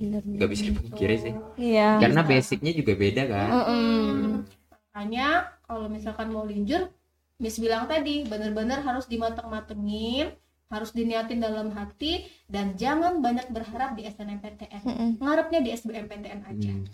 Bener. 0.00 0.24
Nggak 0.24 0.48
bisa 0.48 0.62
dipungkiri 0.64 1.16
sih. 1.20 1.34
Iya. 1.60 2.00
Karena 2.00 2.24
basicnya 2.24 2.72
juga 2.72 2.96
beda 2.96 3.22
kan. 3.28 3.48
Mm-mm. 3.52 4.48
makanya 4.90 5.28
kalau 5.62 5.86
misalkan 5.86 6.32
mau 6.32 6.42
linjur 6.42 6.88
Miss 7.36 7.56
bilang 7.56 7.84
tadi 7.84 8.24
bener-bener 8.24 8.80
harus 8.80 9.04
dimateng-matengin 9.06 10.32
harus 10.66 10.90
diniatin 10.90 11.40
dalam 11.40 11.68
hati 11.72 12.24
dan 12.46 12.76
jangan 12.76 13.18
banyak 13.18 13.48
berharap 13.50 13.92
di 13.92 14.04
SNMPTN 14.04 14.82
Mm-mm. 14.82 15.10
ngarepnya 15.18 15.60
di 15.60 15.70
SBMPTN 15.70 16.40
aja 16.44 16.72
Hmm. 16.72 16.84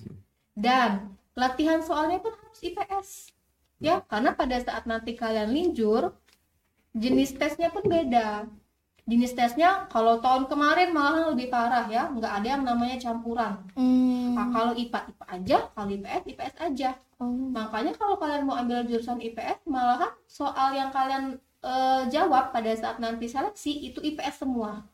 dan 0.55 0.91
latihan 1.37 1.85
soalnya 1.85 2.19
pun 2.19 2.33
harus 2.33 2.61
IPS 2.65 3.09
ya 3.77 4.01
karena 4.09 4.33
pada 4.33 4.57
saat 4.57 4.89
nanti 4.89 5.13
kalian 5.13 5.53
linjur 5.53 6.17
jenis 6.97 7.37
tesnya 7.37 7.69
pun 7.69 7.85
beda. 7.85 8.49
Jenis 9.07 9.39
tesnya 9.39 9.87
kalau 9.87 10.19
tahun 10.19 10.51
kemarin 10.51 10.91
malah 10.91 11.31
lebih 11.31 11.47
parah 11.47 11.87
ya. 11.87 12.11
Nggak 12.11 12.33
ada 12.43 12.49
yang 12.59 12.65
namanya 12.67 12.97
campuran. 12.99 13.63
Hmm. 13.79 14.35
Nah, 14.35 14.51
kalau 14.51 14.73
IPA 14.75 15.15
IPA 15.15 15.25
aja 15.31 15.59
kalau 15.77 15.89
IPS 15.93 16.23
IPS 16.27 16.55
aja. 16.59 16.91
Oh. 17.17 17.33
makanya 17.33 17.97
kalau 17.97 18.21
kalian 18.21 18.45
mau 18.45 18.61
ambil 18.61 18.85
jurusan 18.85 19.17
IPS 19.17 19.65
malahan 19.65 20.13
soal 20.29 20.77
yang 20.77 20.93
kalian 20.93 21.41
eh, 21.65 22.03
jawab 22.13 22.53
pada 22.53 22.69
saat 22.77 23.01
nanti 23.01 23.25
seleksi 23.25 23.89
itu 23.89 24.05
IPS 24.05 24.45
semua 24.45 24.85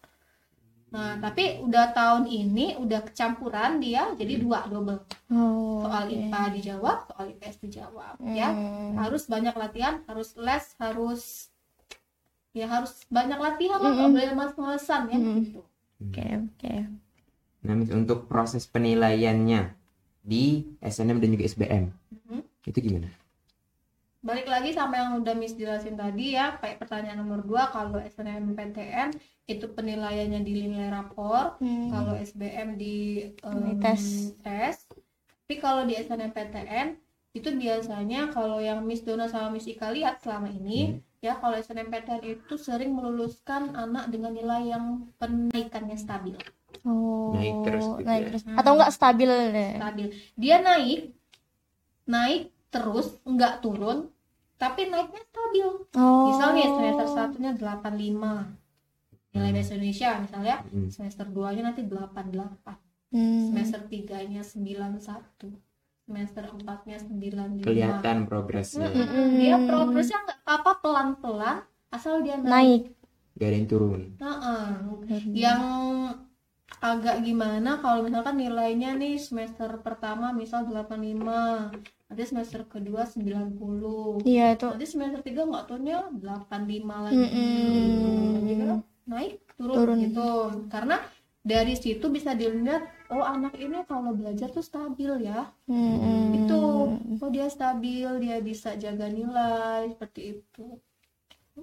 nah 0.92 1.16
tapi 1.16 1.58
udah 1.58 1.90
tahun 1.90 2.28
ini 2.28 2.76
udah 2.76 3.00
kecampuran 3.02 3.80
dia 3.80 4.12
jadi 4.14 4.37
dua 4.38 4.68
double 4.68 5.00
Oh, 5.32 5.80
soal 5.80 6.04
oke. 6.04 6.12
IPA 6.12 6.42
dijawab 6.52 6.99
soal 7.08 7.25
IPS 7.32 7.56
dijawab 7.58 8.20
ya 8.30 8.52
Hmm. 8.52 9.00
harus 9.00 9.25
banyak 9.25 9.56
latihan 9.56 10.04
harus 10.04 10.37
les 10.37 10.64
harus 10.76 11.49
ya 12.52 12.68
harus 12.68 12.92
banyak 13.08 13.40
latihan 13.40 13.80
lah 13.80 13.88
Mm-mm. 13.88 13.99
nggak 13.99 14.12
boleh 14.12 14.32
males-malesan 14.37 15.02
ya 15.08 15.16
Mm. 15.16 15.34
gitu 15.40 15.61
Oke, 16.02 16.26
oke. 16.44 16.75
Nah, 17.62 17.72
Miss, 17.72 17.88
untuk 17.88 18.26
proses 18.26 18.66
penilaiannya 18.66 19.70
di 20.20 20.66
SNM 20.78 21.16
dan 21.16 21.30
juga 21.30 21.46
SBM 21.46 21.84
Mhm. 22.11 22.40
itu 22.66 22.78
gimana? 22.82 23.08
Balik 24.22 24.46
lagi 24.46 24.70
sama 24.70 24.94
yang 24.96 25.18
udah 25.18 25.34
Miss 25.34 25.52
jelasin 25.52 25.94
tadi 25.94 26.32
ya 26.32 26.54
kayak 26.56 26.78
pertanyaan 26.78 27.18
nomor 27.18 27.42
2 27.42 27.58
kalau 27.68 27.98
SNMPTN 27.98 29.10
itu 29.44 29.66
penilaiannya 29.68 30.40
di 30.40 30.52
nilai 30.62 30.88
rapor 30.88 31.58
Hmm. 31.58 31.90
kalau 31.90 32.14
SBM 32.14 32.74
di 32.76 33.26
Nilai 33.36 33.74
tes. 33.76 34.30
tes. 34.38 34.86
tapi 35.42 35.58
kalau 35.58 35.82
di 35.82 35.98
SNMPTN 35.98 36.94
itu 37.32 37.48
biasanya 37.50 38.30
kalau 38.30 38.56
yang 38.58 38.78
Miss 38.80 39.02
Dona 39.02 39.26
sama 39.26 39.50
Miss 39.50 39.66
Ika 39.66 39.90
lihat 39.90 40.22
selama 40.22 40.46
ini 40.46 41.02
ya 41.18 41.34
kalau 41.34 41.58
SNMPTN 41.58 42.22
itu 42.22 42.54
sering 42.54 42.94
meluluskan 42.94 43.74
anak 43.74 44.06
dengan 44.06 44.30
nilai 44.32 44.68
yang 44.68 44.84
penaikannya 45.16 45.98
stabil 45.98 46.38
Oh, 46.82 47.30
Naik 47.32 47.62
terus 47.62 47.84
gitu 47.84 48.02
naik 48.02 48.22
ya. 48.22 48.26
terus. 48.28 48.42
Atau 48.48 48.70
enggak 48.72 48.92
stabil 48.92 49.30
deh. 49.50 49.72
stabil 49.76 50.06
dia 50.34 50.56
naik 50.58 51.00
naik 52.04 52.42
terus 52.68 53.18
nggak 53.22 53.60
turun 53.60 54.08
tapi 54.62 54.87
naiknya 54.87 55.23
stabil 55.25 55.66
Oh. 55.92 56.31
misalnya 56.31 56.71
semester 56.71 57.07
satunya 57.11 57.50
85 57.50 58.54
nilai 59.33 59.50
bahasa 59.50 59.75
Indonesia 59.75 60.11
misalnya 60.19 60.57
Hmm. 60.64 60.88
semester 60.88 61.26
2 61.26 61.50
nya 61.50 61.62
nanti 61.64 61.83
88 61.83 62.78
Hmm. 63.11 63.50
semester 63.50 63.81
3 63.85 64.23
nya 64.25 64.40
91 64.40 65.50
semester 66.02 66.45
4 66.47 66.78
nya 66.85 66.97
95 66.99 67.62
Kelihatan 67.62 68.16
progresnya. 68.25 68.88
Mm-mm. 68.88 69.28
dia 69.37 69.57
progresnya 69.59 70.19
nggak 70.21 70.38
apa-apa 70.42 70.73
pelan-pelan 70.81 71.59
asal 71.88 72.21
dia 72.21 72.37
naik, 72.37 72.49
naik. 72.49 72.83
Gak 73.33 73.49
ada 73.49 73.57
yang 73.57 73.69
turun. 73.69 74.02
Heeh. 74.14 74.66
yang 75.35 75.61
agak 76.82 77.22
gimana 77.22 77.78
kalau 77.78 78.02
misalkan 78.02 78.36
nilainya 78.36 78.98
nih 78.98 79.14
semester 79.16 79.70
pertama 79.78 80.34
misal 80.34 80.66
85 80.66 81.70
nanti 82.10 82.22
semester 82.26 82.66
kedua 82.66 83.06
90 83.06 84.26
Iya 84.26 84.58
itu. 84.58 84.66
nanti 84.66 84.86
semester 84.90 85.20
3 85.22 85.48
nggak 85.48 85.64
turunnya 85.64 85.98
85 86.10 87.06
lagi. 87.06 87.16
Jadi 88.42 88.54
kan 88.58 88.78
naik 89.02 89.34
turun, 89.54 89.74
Turun. 89.78 89.96
gitu 90.02 90.28
karena 90.66 90.96
dari 91.42 91.74
situ 91.74 92.06
bisa 92.06 92.34
dilihat 92.34 92.82
oh 93.10 93.22
anak 93.22 93.58
ini 93.58 93.82
kalau 93.86 94.14
belajar 94.14 94.46
tuh 94.46 94.62
stabil 94.62 95.26
ya 95.26 95.50
Mm-mm. 95.66 96.38
itu 96.38 96.58
oh 97.18 97.30
dia 97.34 97.50
stabil 97.50 98.06
dia 98.22 98.38
bisa 98.38 98.78
jaga 98.78 99.10
nilai 99.10 99.90
seperti 99.90 100.38
itu 100.38 100.78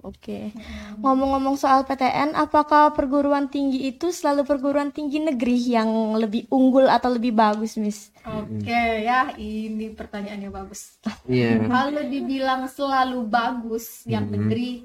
Oke. 0.00 0.54
Ngomong-ngomong 1.02 1.58
soal 1.58 1.82
PTN, 1.82 2.32
apakah 2.32 2.94
perguruan 2.94 3.50
tinggi 3.50 3.90
itu 3.90 4.14
selalu 4.14 4.46
perguruan 4.46 4.88
tinggi 4.88 5.18
negeri 5.18 5.58
yang 5.66 5.90
lebih 6.14 6.46
unggul 6.46 6.86
atau 6.86 7.10
lebih 7.10 7.34
bagus, 7.34 7.74
Miss? 7.74 8.14
oke 8.20 8.68
ya 9.00 9.32
ini 9.34 9.90
pertanyaannya 9.90 10.52
bagus 10.52 11.00
Iya. 11.24 11.64
kalau 11.64 12.04
dibilang 12.04 12.68
selalu 12.68 13.24
bagus 13.24 14.04
yang 14.04 14.28
negeri 14.28 14.84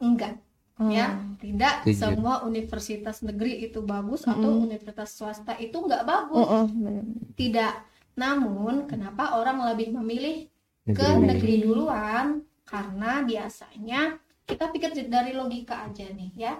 enggak 0.00 0.40
ya 0.80 1.12
tidak 1.38 1.84
Setuju. 1.84 2.00
semua 2.16 2.40
universitas 2.42 3.20
negeri 3.20 3.62
itu 3.62 3.84
bagus 3.84 4.24
atau 4.24 4.64
universitas 4.64 5.12
swasta 5.12 5.54
itu 5.60 5.76
enggak 5.76 6.02
bagus 6.02 6.40
Oh, 6.40 6.64
bener. 6.66 7.04
tidak 7.36 7.84
namun 8.16 8.88
kenapa 8.88 9.36
orang 9.36 9.60
lebih 9.68 9.92
memilih 9.92 10.48
ke 10.82 11.04
Negeri. 11.04 11.20
negeri 11.28 11.54
duluan 11.62 12.26
karena 12.64 13.20
biasanya 13.22 14.00
kita 14.44 14.68
pikir 14.70 14.90
dari 15.08 15.32
logika 15.32 15.88
aja 15.88 16.04
nih 16.12 16.30
ya. 16.36 16.54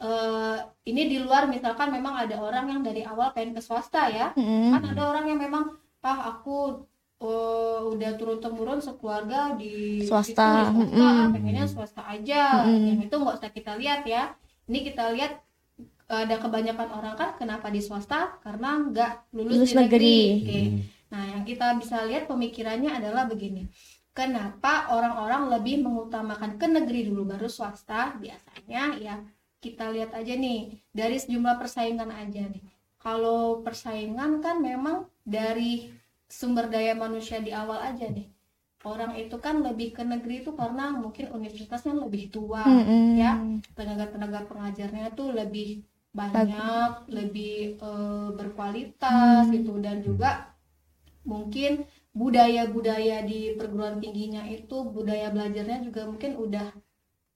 Eh, 0.00 0.58
ini 0.88 1.12
di 1.12 1.20
luar 1.20 1.44
misalkan 1.44 1.92
memang 1.92 2.16
ada 2.24 2.40
orang 2.40 2.72
yang 2.72 2.80
dari 2.80 3.04
awal 3.04 3.36
pengen 3.36 3.52
ke 3.52 3.60
swasta 3.60 4.08
ya. 4.08 4.32
Mm-mm. 4.32 4.72
kan 4.72 4.82
ada 4.96 5.02
orang 5.12 5.28
yang 5.28 5.36
memang 5.36 5.76
ah 6.00 6.32
aku 6.32 6.88
eh, 7.20 7.80
udah 7.84 8.10
turun 8.16 8.40
temurun 8.40 8.80
sekeluarga 8.80 9.52
di 9.60 10.00
Swasta, 10.08 10.72
di 10.72 10.88
swasta 10.88 11.04
ah, 11.04 11.28
pengennya 11.28 11.66
swasta 11.68 12.02
aja. 12.08 12.64
Mm-mm. 12.64 12.96
yang 12.96 13.00
itu 13.04 13.12
nggak 13.12 13.36
usah 13.44 13.52
kita 13.52 13.76
lihat 13.76 14.08
ya. 14.08 14.32
Ini 14.72 14.78
kita 14.88 15.12
lihat 15.12 15.44
ada 16.10 16.36
kebanyakan 16.40 16.88
orang 16.90 17.14
kan 17.20 17.30
kenapa 17.36 17.68
di 17.68 17.84
swasta? 17.84 18.40
Karena 18.40 18.80
nggak 18.80 19.36
lulus, 19.36 19.52
Lulus 19.52 19.70
di 19.70 19.76
negeri, 19.76 20.16
negeri. 20.16 20.20
Oke. 20.40 20.60
nah 21.10 21.22
yang 21.26 21.42
kita 21.42 21.74
bisa 21.74 22.06
lihat 22.06 22.30
pemikirannya 22.30 22.94
adalah 22.94 23.26
begini 23.26 23.66
kenapa 24.18 24.72
orang-orang 24.96 25.42
lebih 25.54 25.76
mengutamakan 25.86 26.58
ke 26.60 26.66
negeri 26.76 27.00
dulu 27.08 27.22
baru 27.32 27.48
swasta? 27.56 28.00
Biasanya 28.22 28.82
ya 29.06 29.14
kita 29.64 29.84
lihat 29.94 30.10
aja 30.16 30.34
nih 30.44 30.60
dari 30.92 31.16
sejumlah 31.22 31.56
persaingan 31.60 32.10
aja 32.22 32.42
nih. 32.52 32.64
Kalau 33.00 33.64
persaingan 33.64 34.44
kan 34.44 34.56
memang 34.60 35.08
dari 35.24 35.88
sumber 36.28 36.68
daya 36.68 36.92
manusia 37.04 37.38
di 37.40 37.50
awal 37.52 37.80
aja 37.80 38.06
nih. 38.08 38.28
Orang 38.84 39.12
itu 39.22 39.36
kan 39.44 39.60
lebih 39.60 39.92
ke 39.96 40.02
negeri 40.12 40.40
itu 40.40 40.56
karena 40.56 40.84
mungkin 40.96 41.28
universitasnya 41.36 41.92
lebih 41.92 42.32
tua 42.32 42.64
Mm-mm. 42.64 43.20
ya. 43.20 43.36
Tenaga-tenaga 43.76 44.48
pengajarnya 44.48 45.12
tuh 45.18 45.28
lebih 45.36 45.84
banyak 46.16 47.06
lebih 47.12 47.76
eh, 47.76 48.28
berkualitas 48.38 49.52
gitu. 49.52 49.76
Dan 49.84 50.00
juga 50.00 50.56
mungkin 51.28 51.84
budaya-budaya 52.14 53.22
di 53.22 53.54
perguruan 53.54 54.02
tingginya 54.02 54.42
itu 54.46 54.82
budaya 54.90 55.30
belajarnya 55.30 55.78
juga 55.86 56.06
mungkin 56.10 56.34
udah 56.36 56.66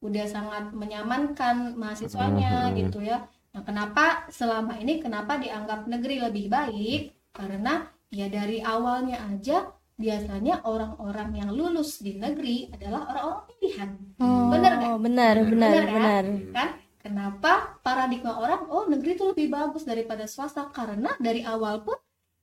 udah 0.05 0.25
sangat 0.29 0.65
menyamankan 0.77 1.79
mahasiswanya 1.81 2.69
Hmm. 2.71 2.77
gitu 2.77 3.01
ya. 3.01 3.25
Nah, 3.55 3.63
kenapa 3.65 4.27
selama 4.29 4.77
ini 4.83 4.99
kenapa 5.01 5.39
dianggap 5.41 5.87
negeri 5.89 6.21
lebih 6.21 6.47
baik? 6.51 7.01
Karena 7.33 7.87
ya 8.11 8.27
dari 8.29 8.61
awalnya 8.61 9.19
aja 9.31 9.71
biasanya 9.95 10.67
orang-orang 10.67 11.31
yang 11.39 11.51
lulus 11.55 12.03
di 12.03 12.19
negeri 12.19 12.67
adalah 12.75 13.07
orang-orang 13.15 13.45
pilihan. 13.49 13.91
Oh, 14.19 14.51
Bener 14.51 14.73
nggak? 14.75 14.93
benar, 15.07 15.37
benar, 15.47 15.71
Bener 15.71 15.85
ya? 15.87 15.93
benar. 15.95 16.25
Kan? 16.53 16.69
Kenapa 16.99 17.53
paradigma 17.85 18.33
orang 18.41 18.65
oh 18.73 18.85
negeri 18.89 19.15
itu 19.15 19.25
lebih 19.29 19.49
bagus 19.53 19.85
daripada 19.85 20.25
swasta? 20.27 20.67
Karena 20.73 21.15
dari 21.21 21.45
awal 21.47 21.85
pun 21.87 21.97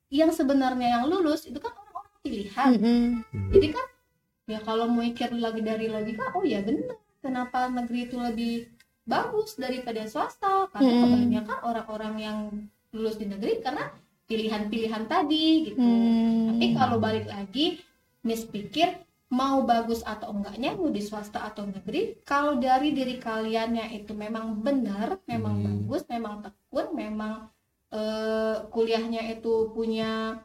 yang 0.09 0.31
sebenarnya 0.31 0.99
yang 1.01 1.03
lulus 1.11 1.47
itu 1.49 1.57
kan 1.59 1.71
orang-orang 1.75 1.90
pilihan. 2.31 2.69
Mm-mm. 2.79 3.03
Jadi 3.51 3.67
kan 3.75 3.87
ya 4.47 4.59
kalau 4.63 4.87
mau 4.87 5.03
mikir 5.03 5.35
lagi 5.35 5.59
dari 5.59 5.91
logika, 5.91 6.31
oh 6.31 6.47
ya 6.47 6.63
benar. 6.63 6.95
Kenapa 7.19 7.67
negeri 7.67 8.07
itu 8.07 8.15
lebih 8.15 8.71
bagus 9.03 9.59
daripada 9.59 10.07
swasta? 10.07 10.71
Karena 10.71 10.87
Mm-mm. 10.87 11.03
kebanyakan 11.03 11.59
orang-orang 11.67 12.15
yang 12.17 12.37
lulus 12.95 13.19
di 13.19 13.27
negeri 13.27 13.59
karena 13.59 13.91
pilihan-pilihan 14.31 15.11
tadi 15.11 15.67
gitu. 15.67 15.83
Hmm. 15.83 16.55
Tapi 16.55 16.65
kalau 16.71 16.97
balik 17.03 17.27
lagi, 17.27 17.83
Miss 18.23 18.47
pikir 18.47 18.95
mau 19.31 19.63
bagus 19.67 20.03
atau 20.07 20.31
enggaknya 20.31 20.75
mau 20.75 20.87
di 20.91 21.03
swasta 21.03 21.43
atau 21.51 21.67
negeri, 21.67 22.19
kalau 22.23 22.59
dari 22.59 22.91
diri 22.95 23.19
kaliannya 23.19 23.91
itu 23.95 24.11
memang 24.15 24.59
benar, 24.59 25.19
memang 25.27 25.55
Hmm. 25.59 25.67
bagus, 25.67 26.03
memang 26.07 26.47
tekun, 26.47 26.95
memang 26.95 27.51
eh, 27.91 28.55
kuliahnya 28.71 29.35
itu 29.35 29.67
punya 29.75 30.39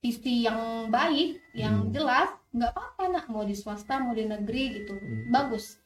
visi 0.00 0.48
yang 0.48 0.88
baik, 0.88 1.38
yang 1.52 1.88
Hmm. 1.88 1.92
jelas, 1.92 2.32
nggak 2.50 2.72
apa-apa 2.72 3.02
nak 3.12 3.26
mau 3.28 3.44
di 3.44 3.52
swasta 3.54 4.00
mau 4.00 4.16
di 4.16 4.24
negeri 4.24 4.80
gitu, 4.80 4.96
Hmm. 4.96 5.28
bagus. 5.28 5.76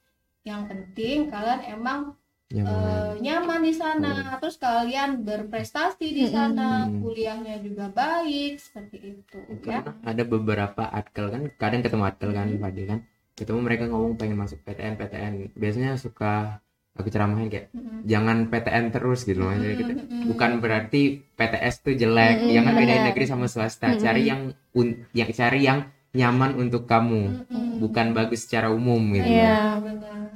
Yang 0.47 0.63
penting 0.71 1.19
kalian 1.29 1.61
emang 1.67 2.01
Nyaman. 2.49 2.71
eh, 2.71 3.13
nyaman 3.19 3.61
di 3.65 3.75
sana, 3.75 4.39
terus 4.39 4.55
kalian 4.57 5.27
berprestasi 5.27 6.07
di 6.15 6.25
sana, 6.31 6.87
Hmm. 6.87 7.03
kuliahnya 7.03 7.59
juga 7.59 7.91
baik 7.91 8.63
seperti 8.63 8.97
itu, 9.19 9.39
ya. 9.67 9.83
Karena 9.83 9.93
ada 10.07 10.23
beberapa 10.23 10.85
atkel 10.87 11.27
kan 11.29 11.43
kadang 11.59 11.83
ketemu 11.83 12.05
atkel 12.07 12.31
kan 12.31 12.49
Fadil 12.55 12.87
kan 12.87 13.01
ketemu 13.35 13.59
mereka 13.67 13.85
ngomong 13.91 14.15
pengen 14.15 14.39
masuk 14.39 14.63
PTN 14.63 14.95
PTN 14.95 15.33
biasanya 15.59 15.99
suka 15.99 16.63
aku 16.95 17.09
ceramahin 17.11 17.51
kayak 17.51 17.75
Mm-mm. 17.75 18.07
jangan 18.07 18.47
PTN 18.47 18.85
terus 18.89 19.27
gitu 19.27 19.43
loh 19.43 19.51
Jadi 19.51 19.75
kita- 19.75 19.99
Mm-mm. 19.99 20.23
bukan 20.31 20.51
berarti 20.59 21.03
PTS 21.35 21.75
tuh 21.83 21.95
jelek 21.95 22.47
Mm-mm, 22.47 22.55
jangan 22.55 22.73
bedain 22.75 23.03
negeri 23.05 23.25
sama 23.27 23.47
swasta 23.47 23.91
Mm-mm. 23.91 24.01
cari 24.01 24.23
yang 24.25 24.41
un- 24.73 25.03
yang 25.11 25.31
cari 25.31 25.61
yang 25.63 25.81
nyaman 26.15 26.55
untuk 26.55 26.87
kamu 26.87 27.43
Mm-mm. 27.51 27.83
bukan 27.83 28.15
bagus 28.15 28.47
secara 28.47 28.71
umum 28.71 29.03
gitu 29.13 29.27
Iya. 29.27 29.83
benar. 29.83 30.31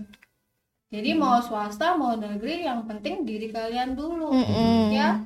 Jadi 0.88 1.10
mau 1.12 1.36
swasta 1.38 1.94
mau 1.94 2.16
negeri 2.16 2.64
yang 2.64 2.88
penting 2.88 3.22
diri 3.22 3.52
kalian 3.52 3.92
dulu, 3.92 4.32
Mm-mm. 4.32 4.88
ya. 4.88 5.20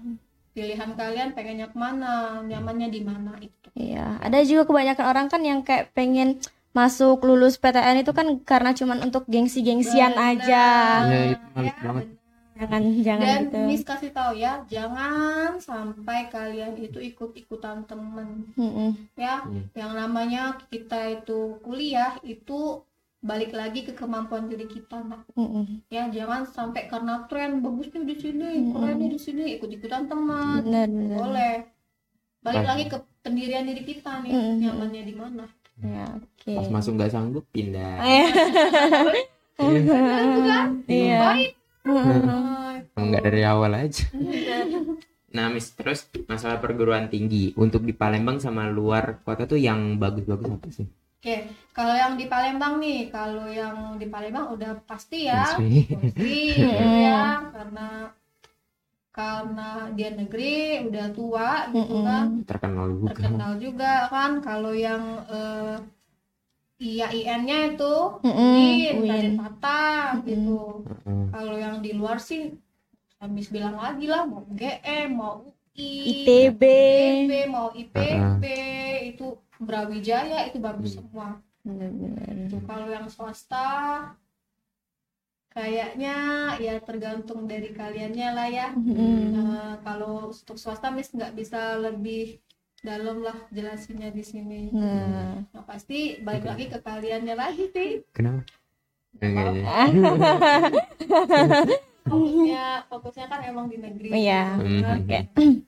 Pilihan 0.52 0.92
kalian 0.92 1.32
pengennya 1.32 1.70
ke 1.70 1.78
mana, 1.78 2.42
nyamannya 2.44 2.90
di 2.90 3.00
mana 3.00 3.32
itu. 3.38 3.70
Iya, 3.72 4.20
ada 4.20 4.42
juga 4.42 4.68
kebanyakan 4.68 5.04
orang 5.06 5.26
kan 5.30 5.40
yang 5.40 5.62
kayak 5.62 5.94
pengen 5.94 6.42
masuk 6.72 7.20
lulus 7.22 7.54
PTN 7.56 8.00
itu 8.02 8.12
kan 8.12 8.26
karena 8.42 8.72
cuman 8.72 8.98
untuk 9.04 9.24
gengsi-gengsian 9.28 10.12
aja. 10.18 10.64
Iya, 11.04 11.20
itu 11.36 11.46
males 11.52 11.68
Ya, 11.68 11.74
banget. 11.82 12.06
benar. 12.08 12.20
Jangan 12.52 12.82
jangan 13.02 13.26
Dan 13.26 13.40
gitu. 13.42 13.58
Miss 13.64 13.82
kasih 13.82 14.10
tahu 14.12 14.32
ya, 14.38 14.52
jangan 14.68 15.56
sampai 15.58 16.28
kalian 16.28 16.78
itu 16.78 17.00
ikut-ikutan 17.00 17.84
temen 17.84 18.28
Mm-mm. 18.54 18.90
ya. 19.16 19.42
Hmm. 19.42 19.66
Yang 19.74 19.92
namanya 19.96 20.42
kita 20.70 21.00
itu 21.12 21.58
kuliah 21.60 22.12
itu 22.22 22.84
balik 23.20 23.54
lagi 23.54 23.82
ke 23.82 23.94
kemampuan 23.94 24.46
diri 24.46 24.66
kita, 24.66 24.98
Nak. 25.00 25.30
Mm-mm. 25.34 25.86
ya 25.88 26.10
jangan 26.10 26.42
sampai 26.46 26.90
karena 26.90 27.22
tren 27.26 27.62
bagusnya 27.62 28.02
di 28.02 28.16
sini 28.18 28.50
kerennya 28.68 29.08
di 29.08 29.20
sini 29.20 29.42
ikut-ikutan 29.56 30.10
teman 30.10 30.60
Benar 30.62 30.86
benar. 30.90 31.16
boleh 31.18 31.54
balik 32.42 32.62
Pas- 32.62 32.70
lagi 32.74 32.84
ke 32.90 32.98
pendirian 33.22 33.62
diri 33.62 33.82
kita 33.82 34.22
nih 34.22 34.32
Mm-mm. 34.34 34.56
nyamannya 34.60 35.02
di 35.02 35.14
mana 35.14 35.44
Ya, 35.80 36.04
oke. 36.14 36.52
pas 36.52 36.68
masuk 36.68 36.94
nggak 36.94 37.10
sanggup 37.10 37.44
pindah 37.48 37.96
Iya. 40.86 41.18
baik 41.22 41.50
Mm-mm. 41.82 42.94
Emang 42.94 43.06
nggak 43.10 43.24
dari 43.24 43.42
awal 43.42 43.72
aja 43.74 44.06
nah 45.32 45.48
mis 45.48 45.72
terus 45.72 46.12
masalah 46.28 46.60
perguruan 46.60 47.08
tinggi 47.08 47.56
untuk 47.56 47.82
di 47.82 47.96
Palembang 47.96 48.36
sama 48.36 48.68
luar 48.68 49.24
kota 49.24 49.48
tuh 49.48 49.56
yang 49.56 49.96
bagus-bagus 49.96 50.44
apa 50.46 50.68
sih 50.68 50.84
oke 50.84 51.36
kalau 51.72 51.96
yang 51.96 52.20
di 52.20 52.28
Palembang 52.28 52.76
nih 52.76 53.08
kalau 53.08 53.48
yang 53.48 53.96
di 53.96 54.12
Palembang 54.12 54.52
udah 54.52 54.76
pasti 54.84 55.24
ya 55.24 55.40
pasti 55.48 55.88
ya 57.08 57.48
karena 57.48 58.12
karena 59.12 59.92
dia 59.92 60.08
negeri 60.16 60.88
udah 60.88 61.06
tua 61.12 61.68
gitu 61.68 62.00
Mm-mm. 62.00 62.08
kan 62.08 62.26
terkenal 62.48 62.86
juga 62.96 63.08
terkenal 63.12 63.52
juga 63.60 63.92
kan 64.08 64.32
kalau 64.40 64.72
yang 64.72 65.04
eh, 65.28 65.76
IAIN-nya 66.82 67.78
itu 67.78 67.94
Mm-mm, 68.26 68.56
UIN, 68.58 68.94
UIN. 68.98 69.06
Raden 69.06 69.34
Patah 69.38 70.18
gitu. 70.26 70.82
Heeh. 70.82 71.24
Kalau 71.30 71.54
yang 71.54 71.78
di 71.78 71.94
luar 71.94 72.18
sih 72.18 72.58
habis 73.22 73.46
bilang 73.54 73.78
lagi 73.78 74.10
lah 74.10 74.26
mau 74.26 74.42
GM, 74.50 75.08
mau 75.14 75.46
UI, 75.46 76.26
ITB. 76.26 76.62
ITB, 76.62 77.30
mau 77.46 77.70
IPB, 77.70 78.44
itu 79.14 79.38
Brawijaya 79.62 80.50
itu 80.50 80.58
bagus 80.58 80.98
semua. 80.98 81.38
Benar-benar. 81.62 82.50
Itu 82.50 82.58
kalau 82.66 82.90
yang 82.90 83.06
swasta 83.06 84.10
kayaknya 85.52 86.16
ya 86.56 86.80
tergantung 86.80 87.44
dari 87.44 87.76
kaliannya 87.76 88.28
lah 88.32 88.48
ya 88.48 88.68
Mm-mm. 88.72 89.36
Nah, 89.36 89.76
kalau 89.84 90.32
untuk 90.32 90.56
swasta 90.56 90.88
Miss 90.88 91.12
nggak 91.12 91.36
bisa 91.36 91.76
lebih 91.76 92.40
dalam 92.82 93.22
lah 93.22 93.36
jelasinnya 93.52 94.10
di 94.10 94.24
sini 94.24 94.72
Nah. 94.74 95.44
nah 95.54 95.62
pasti 95.68 96.18
balik 96.18 96.48
lagi 96.48 96.66
ke 96.66 96.80
kaliannya 96.80 97.34
lagi 97.36 97.68
sih 97.70 98.02
Kenapa? 98.10 98.42
Enggak 99.20 99.54
aja. 99.54 99.62
fokusnya 102.02 102.66
fokusnya 102.90 103.26
kan 103.30 103.40
emang 103.46 103.70
di 103.70 103.78
negeri 103.78 104.08
Iya. 104.10 104.42
Hmm. 104.58 104.82
Oke. 104.98 105.18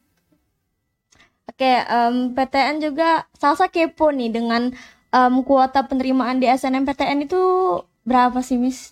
Oke, 1.54 1.70
em, 1.86 2.34
PTN 2.34 2.82
juga 2.82 3.28
Salsa 3.36 3.68
kepo 3.70 4.10
nih 4.10 4.32
dengan 4.32 4.74
em, 5.12 5.34
kuota 5.46 5.86
penerimaan 5.86 6.42
di 6.42 6.50
SNMPTN 6.50 7.28
itu 7.30 7.38
berapa 8.02 8.42
sih, 8.42 8.58
Miss? 8.58 8.90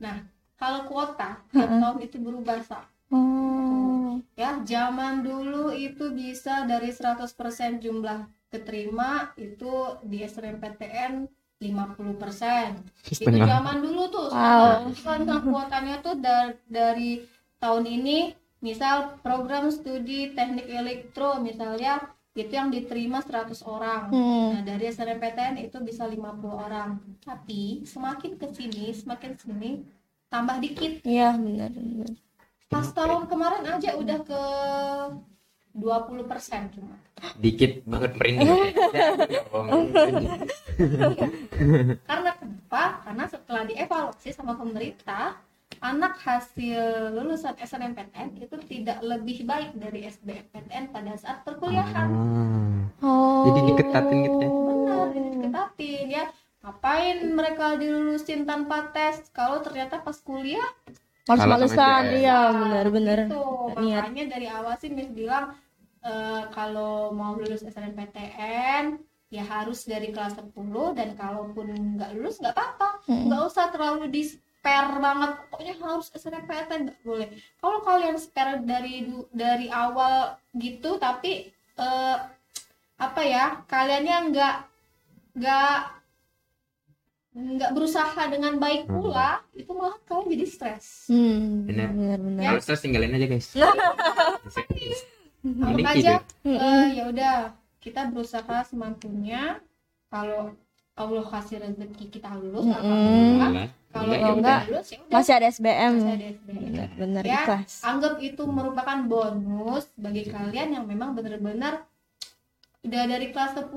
Nah 0.00 0.16
kalau 0.56 0.84
kuota 0.84 1.38
tiap 1.46 1.70
tahun 1.70 1.98
itu 2.00 2.16
berubah 2.18 2.60
sa 2.60 2.80
Oh. 3.10 4.22
ya 4.32 4.62
zaman 4.62 5.20
dulu 5.20 5.74
itu 5.74 6.08
bisa 6.10 6.62
dari 6.62 6.88
100% 6.88 7.26
jumlah 7.76 8.22
keterima 8.46 9.34
itu 9.34 9.66
di 10.00 10.22
SNMPTN 10.22 11.26
50% 11.58 12.78
itu 13.04 13.18
Setengah. 13.18 13.50
zaman 13.50 13.76
dulu 13.80 14.02
tuh 14.08 14.28
Wow. 14.30 14.94
kan 14.94 15.20
kuotanya 15.42 15.98
tuh 15.98 16.16
da- 16.16 16.54
dari 16.64 17.26
tahun 17.58 17.84
ini 17.84 18.30
misal 18.60 19.18
program 19.18 19.68
studi 19.68 20.30
teknik 20.30 20.70
elektro 20.70 21.36
misalnya 21.36 21.98
itu 22.30 22.52
yang 22.54 22.70
diterima 22.70 23.18
100 23.18 23.58
orang 23.66 24.06
Hmm. 24.08 24.54
nah 24.54 24.62
dari 24.62 24.86
SNMPTN 24.86 25.58
itu 25.66 25.76
bisa 25.82 26.06
50 26.06 26.22
orang 26.46 26.96
tapi 27.20 27.82
semakin 27.82 28.38
ke 28.38 28.46
sini 28.54 28.94
semakin 28.94 29.34
sini 29.34 29.82
tambah 30.30 30.62
dikit 30.62 31.02
Iya, 31.02 31.34
benar, 31.34 31.74
benar. 31.74 32.14
pas 32.70 32.86
tahun 32.86 33.26
kemarin 33.26 33.66
aja 33.66 33.98
udah 33.98 34.18
ke 34.22 34.42
20% 35.70 36.74
cuma 36.74 36.94
Dikit 37.36 37.84
banget 37.84 38.16
merinding. 38.16 38.72
Karena 42.08 42.30
kenapa? 42.32 42.82
Karena 43.04 43.24
setelah 43.28 43.62
dievaluasi 43.68 44.32
sama 44.32 44.56
pemerintah, 44.56 45.36
anak 45.80 46.20
hasil 46.20 47.16
lulusan 47.16 47.56
SNMPTN 47.56 48.36
itu 48.36 48.56
tidak 48.68 49.00
lebih 49.00 49.48
baik 49.48 49.72
dari 49.80 50.04
SBMPTN 50.04 50.92
pada 50.92 51.16
saat 51.16 51.40
perkuliahan. 51.42 52.08
Ah. 53.00 53.04
Oh. 53.04 53.44
Jadi 53.48 53.60
diketatin 53.72 54.18
gitu 54.28 54.36
ya. 54.44 54.50
Benar, 54.52 55.06
jadi 55.16 55.28
diketatin 55.32 56.06
ya. 56.12 56.24
Ngapain 56.60 57.18
mereka 57.32 57.80
dilulusin 57.80 58.44
tanpa 58.44 58.92
tes 58.92 59.24
kalau 59.32 59.64
ternyata 59.64 60.04
pas 60.04 60.16
kuliah 60.20 60.68
Males-malesan, 61.28 61.76
Salah 61.76 62.02
sama 62.04 62.16
iya, 62.16 62.38
benar-benar. 62.52 63.18
Gitu. 63.28 63.44
Niat. 63.80 64.02
Makanya 64.04 64.24
dari 64.34 64.46
awal 64.50 64.74
sih 64.82 64.90
Miss 64.92 65.08
bilang 65.08 65.56
eh, 66.04 66.42
kalau 66.52 67.14
mau 67.16 67.38
lulus 67.38 67.64
SNMPTN 67.64 68.98
ya 69.30 69.46
harus 69.46 69.86
dari 69.86 70.10
kelas 70.10 70.34
10 70.36 70.52
dan 70.98 71.14
kalaupun 71.14 71.70
nggak 71.96 72.18
lulus 72.18 72.42
nggak 72.42 72.50
apa-apa 72.50 72.88
Hmm. 73.06 73.30
nggak 73.30 73.42
usah 73.48 73.70
terlalu 73.72 74.10
di 74.12 74.22
spare 74.60 74.92
banget. 75.00 75.30
Pokoknya 75.48 75.74
harus 75.80 76.12
SNMPTN 76.12 76.80
nggak 76.92 77.00
boleh. 77.00 77.28
Kalau 77.56 77.80
kalian 77.80 78.16
spare 78.20 78.60
dari 78.60 79.08
dari 79.32 79.72
awal 79.72 80.36
gitu 80.52 81.00
tapi 81.00 81.48
eh, 81.80 82.16
apa 83.00 83.20
ya 83.24 83.64
kaliannya 83.64 84.16
nggak 84.28 84.56
nggak 85.40 85.76
nggak 87.30 87.70
berusaha 87.72 88.20
dengan 88.28 88.60
baik 88.60 88.84
pula 88.90 89.40
itu 89.56 89.72
malah 89.72 89.96
kalian 90.04 90.28
jadi 90.28 90.44
stres. 90.44 91.08
Hmm, 91.08 91.64
Benar. 91.64 91.88
benar, 91.96 92.18
benar. 92.20 92.44
Kalau 92.52 92.60
stres 92.60 92.84
tinggalin 92.84 93.16
aja 93.16 93.26
guys. 93.32 93.48
anggap 93.56 93.72
Mending 95.72 95.88
aja? 95.88 96.20
Eh, 96.44 96.86
ya 97.00 97.08
udah. 97.08 97.56
Kita 97.80 98.12
berusaha 98.12 98.60
semampunya. 98.68 99.56
Kalau 100.12 100.52
Allah 101.00 101.24
kasih 101.24 101.64
rezeki 101.64 102.12
kita 102.12 102.28
lulus 102.36 102.68
Mm-mm. 102.68 102.76
alhamdulillah 102.76 103.72
kalau 103.90 104.06
Enggak, 104.06 104.18
ya 104.18 104.30
nggak 104.30 104.38
udah. 104.38 104.60
lulus 104.70 104.88
ya 104.88 104.98
udah 105.00 105.12
Masih 105.12 105.32
ada 105.32 105.46
SBM. 105.48 105.92
masih 105.92 106.12
ada 106.12 106.26
SBM. 106.30 106.58
Benar, 106.62 106.88
benar 106.96 107.22
Ya. 107.22 107.34
ikhlas. 107.36 107.72
anggap 107.82 108.14
itu 108.20 108.42
merupakan 108.44 108.98
bonus 109.02 109.84
bagi 109.94 110.22
kalian 110.24 110.68
yang 110.72 110.84
memang 110.84 111.12
benar-benar 111.12 111.74
udah 112.80 113.02
dari 113.04 113.28
kelas 113.28 113.52
10 113.56 113.68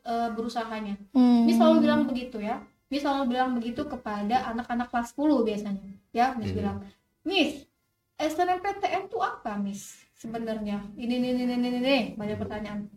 eh, 0.00 0.28
berusahanya 0.32 0.94
Hmm. 1.10 1.44
Miss 1.44 1.56
selalu 1.56 1.76
bilang 1.82 2.02
begitu 2.04 2.38
ya 2.38 2.56
Miss 2.86 3.02
selalu 3.02 3.24
bilang 3.28 3.52
begitu 3.52 3.84
kepada 3.84 4.48
anak-anak 4.48 4.88
kelas 4.88 5.12
10 5.12 5.42
biasanya 5.42 5.82
ya 6.10 6.32
Miss 6.32 6.48
Hmm. 6.48 6.56
bilang 6.56 6.76
Miss 7.20 7.66
SNMPTN 8.16 9.06
itu 9.06 9.18
apa 9.18 9.54
Miss 9.56 9.82
sebenarnya 10.14 10.80
ini 10.94 11.20
ini 11.20 11.36
ini 11.36 11.52
ini 11.52 11.68
ini 11.74 11.96
banyak 12.14 12.38
pertanyaan 12.38 12.88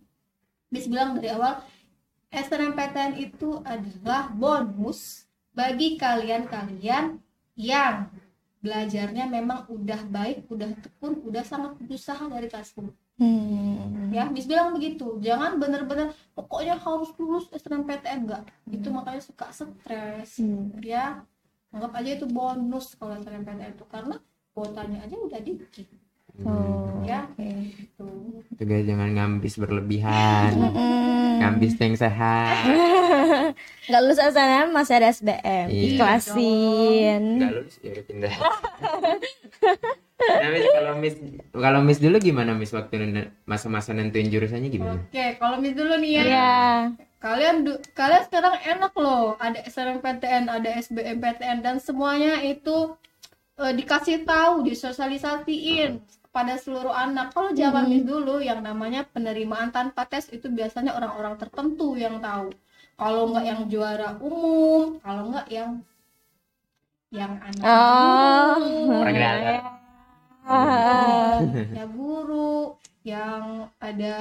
Miss 0.69 0.85
bilang 0.85 1.13
dari 1.13 1.27
awal 1.29 1.59
SNMPTN 2.29 3.17
itu 3.17 3.59
adalah 3.59 4.29
bonus 4.29 5.27
bagi 5.59 5.99
kalian-kalian 5.99 7.19
yang 7.59 8.07
belajarnya 8.63 9.27
memang 9.27 9.67
udah 9.67 10.07
baik, 10.07 10.47
udah 10.47 10.71
tekun, 10.79 11.19
udah 11.27 11.43
sangat 11.43 11.75
berusaha 11.75 12.23
dari 12.31 12.47
kelas 12.47 12.71
10 12.71 12.95
Hmm. 13.19 14.15
ya 14.15 14.31
Miss 14.31 14.47
bilang 14.47 14.71
begitu. 14.71 15.19
Jangan 15.19 15.59
bener-bener 15.59 16.15
pokoknya 16.31 16.79
harus 16.79 17.11
lulus 17.19 17.51
SNMPTN 17.51 18.23
enggak. 18.23 18.47
Itu 18.63 18.95
makanya 18.95 19.19
suka 19.19 19.51
stres. 19.51 20.39
Hmm. 20.39 20.71
ya 20.79 21.27
anggap 21.75 21.99
aja 21.99 22.15
itu 22.15 22.25
bonus 22.31 22.95
kalau 22.95 23.19
SNMPTN 23.19 23.75
itu. 23.75 23.83
Karena 23.91 24.15
kuotanya 24.55 25.03
aja 25.03 25.19
udah 25.19 25.39
dikit 25.43 25.98
Oh. 26.41 27.03
ya 27.03 27.25
oke. 27.25 27.47
gitu 27.75 28.05
Itu 28.53 28.63
guys 28.63 28.83
jangan 28.83 29.09
ngambis 29.11 29.55
berlebihan. 29.55 30.51
Ngambis 31.39 31.73
yang 31.75 31.95
sehat. 31.95 32.55
Nggak 33.87 34.01
lulus 34.01 34.19
SNM 34.21 34.67
masih 34.69 34.93
ada 34.95 35.07
SBM. 35.09 35.67
Iya. 35.67 35.83
Ikhlasin. 35.89 37.21
Enggak 37.37 37.51
lulus 37.55 37.75
ya 37.79 37.89
udah 37.89 38.03
pindah. 38.05 38.33
nah, 40.19 40.49
Miss, 40.49 40.65
kalau 40.69 40.93
Miss 40.95 41.15
kalau 41.49 41.79
Miss 41.81 41.99
dulu 41.99 42.17
gimana 42.19 42.51
Miss 42.51 42.71
waktu 42.71 42.95
masa-masa 43.43 43.91
nentuin 43.91 44.27
jurusannya 44.27 44.69
gimana? 44.69 44.99
oke 45.01 45.25
kalau 45.37 45.57
Miss 45.57 45.73
dulu 45.73 45.95
nih 45.95 46.11
ya 46.13 46.23
Iya. 46.23 46.53
kalian 47.17 47.55
du- 47.63 47.81
kalian 47.93 48.23
sekarang 48.23 48.55
enak 48.61 48.93
loh 48.95 49.35
ada 49.37 49.59
SNMPTN 49.61 50.47
ada 50.47 50.69
SBMPTN 50.77 51.59
dan 51.59 51.79
semuanya 51.79 52.39
itu 52.39 52.95
eh, 53.57 53.73
dikasih 53.73 54.23
tahu 54.23 54.63
disosialisasiin 54.63 55.99
kepada 56.29 56.61
seluruh 56.61 56.93
anak 56.93 57.33
kalau 57.33 57.49
zaman 57.57 57.89
Miss 57.89 58.05
dulu 58.05 58.37
yang 58.37 58.61
namanya 58.61 59.01
penerimaan 59.01 59.73
tanpa 59.73 60.05
tes 60.05 60.29
itu 60.29 60.45
biasanya 60.45 60.93
orang-orang 60.93 61.41
tertentu 61.41 61.97
yang 61.97 62.21
tahu 62.21 62.53
kalau 62.93 63.33
nggak 63.33 63.45
yang 63.49 63.61
juara 63.65 64.13
umum 64.21 65.01
kalau 65.01 65.33
nggak 65.33 65.49
yang 65.49 65.81
yang 67.09 67.33
anak 67.41 67.65
Oh. 67.65 68.61
guru, 68.61 69.01
Orang. 69.01 69.41
Ah. 70.45 71.41
ya 71.73 71.85
guru 71.89 72.77
yang 73.01 73.43
ada 73.81 74.17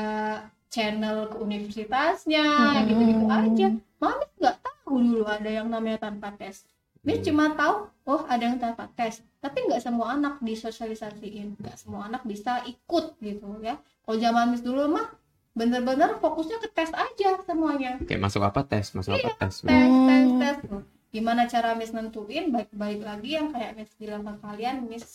channel 0.68 1.28
ke 1.28 1.36
universitasnya 1.38 2.44
Hmm. 2.48 2.88
gitu-gitu 2.88 3.24
aja 3.28 3.66
mami 4.00 4.24
nggak 4.40 4.56
tahu 4.64 4.94
dulu 4.96 5.24
ada 5.28 5.50
yang 5.52 5.68
namanya 5.68 6.08
tanpa 6.08 6.32
tes 6.40 6.64
Miss 7.06 7.22
cuma 7.22 7.54
tahu 7.54 7.86
oh 8.08 8.22
ada 8.26 8.42
yang 8.42 8.58
tanpa 8.58 8.90
tes. 8.96 9.22
Tapi 9.38 9.70
nggak 9.70 9.78
semua 9.84 10.18
anak 10.18 10.42
disosialisasiin 10.42 11.60
nggak 11.60 11.76
semua 11.78 12.10
anak 12.10 12.26
bisa 12.26 12.64
ikut 12.66 13.14
gitu 13.22 13.46
ya. 13.62 13.78
Kalau 14.02 14.18
zaman 14.18 14.50
Miss 14.50 14.64
dulu 14.64 14.88
mah 14.90 15.06
bener-bener 15.54 16.18
fokusnya 16.22 16.58
ke 16.62 16.68
tes 16.70 16.90
aja 16.94 17.38
semuanya. 17.42 17.98
Kayak 18.06 18.22
masuk 18.30 18.42
apa? 18.46 18.62
Tes, 18.66 18.94
masuk 18.94 19.18
apa? 19.18 19.46
Tes. 19.46 19.62
tes 19.62 19.66
tes 19.66 20.26
Hmm. 20.26 20.38
tes 20.38 20.56
tuh. 20.66 20.82
gimana 21.08 21.48
cara 21.48 21.72
Miss 21.72 21.90
nentuin? 21.94 22.52
Baik-baik 22.52 23.00
lagi 23.00 23.30
yang 23.38 23.48
kayak 23.50 23.74
Miss 23.78 23.90
bilang 23.96 24.22
ke 24.26 24.34
kalian 24.44 24.84
Miss 24.86 25.06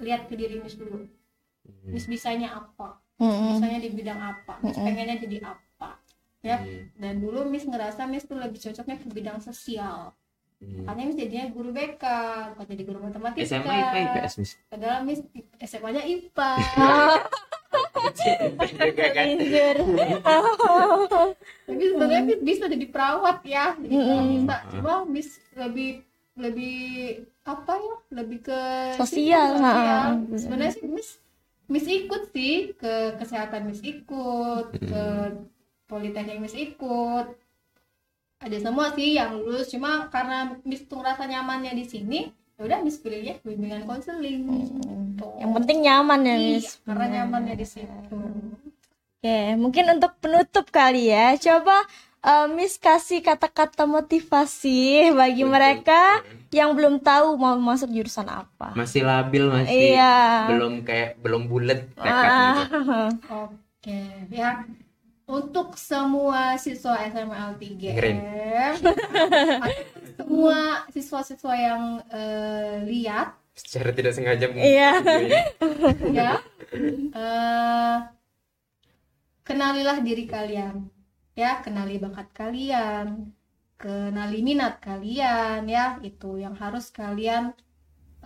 lihat 0.00 0.26
ke 0.26 0.34
diri 0.34 0.58
Miss 0.60 0.74
dulu. 0.76 1.06
Miss 1.86 2.08
bisanya 2.08 2.56
apa? 2.56 2.98
Hmm. 3.20 3.54
bisanya 3.56 3.78
di 3.84 3.92
bidang 3.92 4.16
apa? 4.16 4.56
Mm-mm. 4.64 4.80
pengennya 4.80 5.16
jadi 5.20 5.38
apa? 5.44 6.00
Ya. 6.40 6.56
Hmm. 6.56 6.88
dan 6.96 7.20
dulu 7.20 7.44
Miss 7.44 7.68
ngerasa 7.68 8.08
Miss 8.08 8.24
tuh 8.24 8.40
lebih 8.40 8.56
cocoknya 8.56 8.96
ke 8.96 9.06
bidang 9.12 9.38
sosial 9.44 10.16
Hmm. 10.60 10.84
makanya 10.84 11.08
Miss 11.08 11.16
jadinya 11.16 11.46
guru 11.48 11.72
BK 11.72 12.04
bukan 12.52 12.66
jadi 12.68 12.82
guru 12.84 12.98
matematika. 13.00 13.48
SMA 13.48 13.74
IPA 13.80 13.96
IPS 14.04 14.34
Miss. 14.36 14.52
padahal 14.68 15.00
Miss 15.08 15.20
SMA 15.64 15.88
nya 15.96 16.02
IPA 16.04 16.52
tapi 21.64 21.84
sebenarnya 21.88 22.22
Miss 22.28 22.40
bisa 22.44 22.64
jadi 22.68 22.86
perawat 22.92 23.40
ya. 23.46 23.72
Jadi 23.78 23.94
bisa 23.94 24.56
cuma 24.76 25.08
Miss 25.08 25.40
lebih 25.56 26.04
lebih 26.36 26.78
apa 27.44 27.74
ya 27.76 27.96
lebih 28.20 28.38
ke 28.44 28.60
Sosial, 28.96 29.58
ha. 29.60 30.14
sebenarnya 30.36 30.72
sih 30.76 30.88
Miss 30.88 31.18
Miss 31.70 31.86
ikut 31.86 32.32
sih 32.34 32.74
ke 32.76 33.16
kesehatan 33.16 33.70
Miss 33.70 33.80
ikut 33.80 34.76
ke 34.76 35.04
politeknik 35.88 36.42
Miss 36.42 36.56
ikut 36.56 37.26
ada 38.40 38.56
semua 38.56 38.86
sih 38.92 39.14
yang 39.14 39.36
lulus 39.36 39.68
cuma 39.68 40.08
karena 40.08 40.56
Miss 40.64 40.84
tuh 40.84 40.96
ngerasa 40.96 41.24
nyamannya 41.24 41.72
di 41.72 41.84
sini 41.84 42.18
ya 42.56 42.64
udah 42.64 42.78
Miss 42.80 42.96
pilihnya 42.96 43.36
bimbingan 43.40 43.84
konseling 43.84 44.44
Tuh. 45.14 45.36
Yang 45.36 45.52
penting 45.54 45.78
nyaman 45.82 46.20
ya, 46.22 46.34
Iya, 46.34 46.48
Miss. 46.56 46.80
karena 46.82 47.06
nyamannya 47.14 47.54
di 47.54 47.66
situ 47.66 48.16
Oke, 49.20 49.40
mungkin 49.54 49.84
untuk 49.92 50.16
penutup 50.16 50.64
kali 50.68 51.12
ya. 51.12 51.36
Coba 51.36 51.84
eh, 52.20 52.48
Miss 52.48 52.76
kasih 52.76 53.20
kata-kata 53.20 53.84
motivasi 53.84 55.12
bagi 55.12 55.44
mereka 55.44 56.24
yang 56.48 56.72
belum 56.72 56.98
tahu 56.98 57.36
mau 57.36 57.52
masuk 57.54 57.92
jurusan 57.92 58.24
apa. 58.26 58.72
masih 58.72 59.04
labil 59.04 59.44
masih 59.46 59.92
Iya. 59.92 60.48
belum 60.48 60.72
kayak 60.82 61.20
belum 61.20 61.42
bulat 61.46 61.84
tekadnya 61.92 62.48
gitu. 62.56 62.64
Oke, 63.44 64.00
ya. 64.32 64.64
Untuk 65.30 65.78
semua 65.78 66.58
siswa 66.58 67.06
SMA 67.06 67.54
L3M, 67.54 67.78
Dengerin. 67.78 68.18
semua 70.18 70.58
siswa-siswa 70.90 71.54
yang 71.54 71.82
eh, 72.10 72.82
lihat, 72.82 73.38
secara 73.54 73.94
tidak 73.94 74.12
sengaja 74.18 74.50
Iya. 74.50 74.90
ya, 76.10 76.32
eh, 77.14 77.96
kenalilah 79.46 80.02
diri 80.02 80.26
kalian, 80.26 80.90
ya, 81.38 81.62
kenali 81.62 82.02
bakat 82.02 82.28
kalian, 82.34 83.30
kenali 83.78 84.42
minat 84.42 84.82
kalian, 84.82 85.62
ya, 85.70 86.02
itu 86.02 86.42
yang 86.42 86.58
harus 86.58 86.90
kalian 86.90 87.54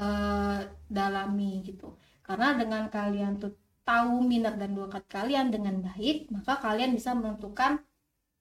eh, 0.01 0.59
dalami 0.89 1.61
gitu. 1.69 2.01
Karena 2.25 2.57
dengan 2.57 2.89
kalian 2.89 3.37
tuh 3.37 3.53
tahu 3.85 4.25
minat 4.25 4.57
dan 4.57 4.73
bakat 4.73 5.05
kalian 5.13 5.53
dengan 5.53 5.85
baik, 5.85 6.33
maka 6.33 6.57
kalian 6.59 6.97
bisa 6.97 7.13
menentukan 7.13 7.85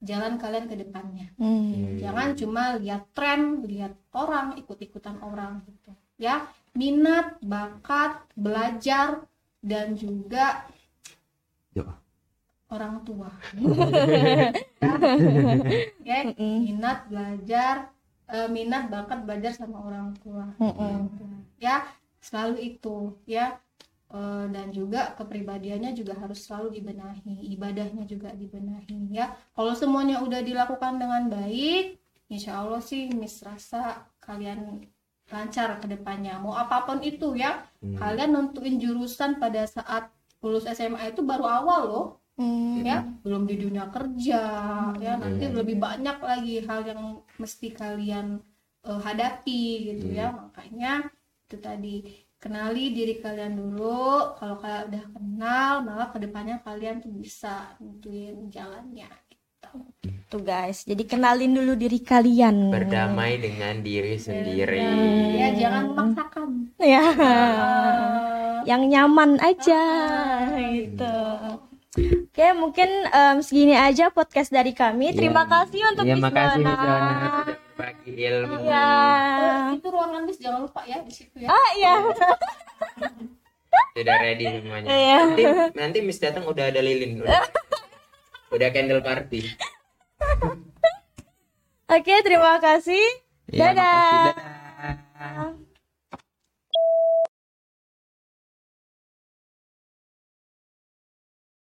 jalan 0.04 0.36
kalian 0.36 0.68
ke 0.68 0.76
depannya. 0.76 1.32
Hmm. 1.40 2.00
Jangan 2.00 2.36
cuma 2.36 2.64
lihat 2.80 3.08
tren, 3.16 3.64
lihat 3.64 3.96
orang, 4.12 4.60
ikut-ikutan 4.60 5.20
orang 5.24 5.64
gitu. 5.68 5.92
Ya, 6.20 6.48
minat, 6.76 7.40
bakat, 7.44 8.24
belajar 8.36 9.24
dan 9.64 9.96
juga 9.96 10.68
Doa. 11.72 11.96
orang 12.72 13.04
tua. 13.08 13.32
ya, 16.08 16.18
minat, 16.36 17.08
belajar, 17.08 17.76
eh, 18.28 18.48
minat, 18.52 18.92
bakat, 18.92 19.24
belajar 19.24 19.52
sama 19.56 19.88
orang 19.88 20.12
tua. 20.20 20.52
Ya, 21.60 21.88
selalu 22.20 22.76
itu 22.76 23.16
ya. 23.24 23.56
Eh, 24.14 24.46
dan 24.54 24.70
juga 24.70 25.18
kepribadiannya 25.18 25.98
juga 25.98 26.14
harus 26.22 26.46
selalu 26.46 26.78
dibenahi, 26.78 27.50
ibadahnya 27.58 28.06
juga 28.06 28.30
dibenahi 28.30 29.10
ya. 29.10 29.34
Kalau 29.58 29.74
semuanya 29.74 30.22
udah 30.22 30.38
dilakukan 30.46 31.02
dengan 31.02 31.34
baik, 31.34 31.98
insya 32.30 32.62
Allah 32.62 32.78
sih 32.78 33.10
Miss 33.10 33.42
rasa 33.42 34.06
kalian 34.22 34.86
lancar 35.34 35.82
ke 35.82 35.90
depannya. 35.90 36.38
Mau 36.38 36.54
apa 36.54 36.86
pun 36.86 37.02
itu 37.02 37.34
ya, 37.34 37.66
Hmm. 37.82 37.98
kalian 37.98 38.30
nentuin 38.38 38.78
jurusan 38.78 39.42
pada 39.42 39.66
saat 39.66 40.14
lulus 40.46 40.70
SMA 40.70 41.10
itu 41.10 41.26
baru 41.26 41.46
awal 41.50 41.82
loh 41.90 42.08
Hmm. 42.34 42.82
ya 42.82 43.06
belum 43.22 43.46
di 43.46 43.56
dunia 43.62 43.86
kerja 43.94 44.42
ya 44.98 45.14
nanti 45.22 45.46
Hmm. 45.50 45.58
lebih 45.58 45.78
banyak 45.78 46.18
lagi 46.18 46.56
hal 46.66 46.82
yang 46.86 47.02
mesti 47.38 47.70
kalian 47.74 48.42
eh, 48.84 49.00
hadapi 49.06 49.62
gitu 49.94 50.06
ya 50.12 50.34
Hmm. 50.34 50.50
makanya 50.50 50.94
itu 51.46 51.56
tadi 51.62 51.96
kenali 52.44 52.92
diri 52.92 53.24
kalian 53.24 53.56
dulu 53.56 54.36
kalau 54.36 54.60
kalian 54.60 54.92
udah 54.92 55.06
kenal 55.16 55.72
maka 55.88 56.06
ke 56.12 56.18
depannya 56.28 56.60
kalian 56.60 57.00
tuh 57.00 57.16
bisa 57.16 57.80
nentuin 57.80 58.52
jalannya 58.52 59.08
gitu. 59.32 59.72
Tuh 60.28 60.44
guys, 60.44 60.84
jadi 60.84 61.08
kenalin 61.08 61.56
dulu 61.56 61.80
diri 61.80 62.04
kalian. 62.04 62.68
berdamai 62.68 63.40
dengan 63.40 63.80
diri 63.80 64.20
sendiri 64.20 64.76
ya 65.40 65.56
jangan 65.56 65.84
memaksakan 65.96 66.48
Ya. 66.84 67.04
Eh, 67.16 68.68
Yang 68.68 68.84
nyaman 68.92 69.32
aja 69.40 69.82
gitu. 70.76 71.20
Oke, 72.34 72.48
mungkin 72.58 72.90
em, 73.08 73.38
segini 73.46 73.78
aja 73.78 74.10
podcast 74.10 74.50
dari 74.50 74.74
kami. 74.74 75.14
Terima 75.14 75.46
kasih 75.46 75.94
untuk 75.96 76.04
ya 76.10 76.18
Miss 76.18 76.26
makasih 76.26 76.64
Nona. 76.66 77.53
Ilmu 78.06 78.56
Ya. 78.64 78.88
oh, 79.38 79.76
itu 79.76 79.88
ruangan 79.88 80.22
Miss 80.24 80.38
jangan 80.38 80.60
lupa 80.64 80.82
ya 80.84 81.00
di 81.00 81.12
situ 81.12 81.36
ya 81.38 81.48
Ah, 81.48 81.70
iya. 81.74 81.94
sudah 83.94 84.16
ready 84.20 84.46
semuanya 84.50 84.88
Iya. 84.90 85.18
nanti 85.24 85.44
nanti 85.74 85.98
Miss 86.02 86.18
datang 86.18 86.44
udah 86.44 86.68
ada 86.68 86.80
lilin 86.80 87.22
udah, 87.22 87.42
udah 88.52 88.68
candle 88.70 89.02
party 89.02 89.42
Oke, 91.86 92.26
terima 92.26 92.58
kasih. 92.58 93.06
Ya, 93.54 93.70
Dadah. 93.70 94.34
makasih. 94.34 94.98
Dadah. 95.14 95.73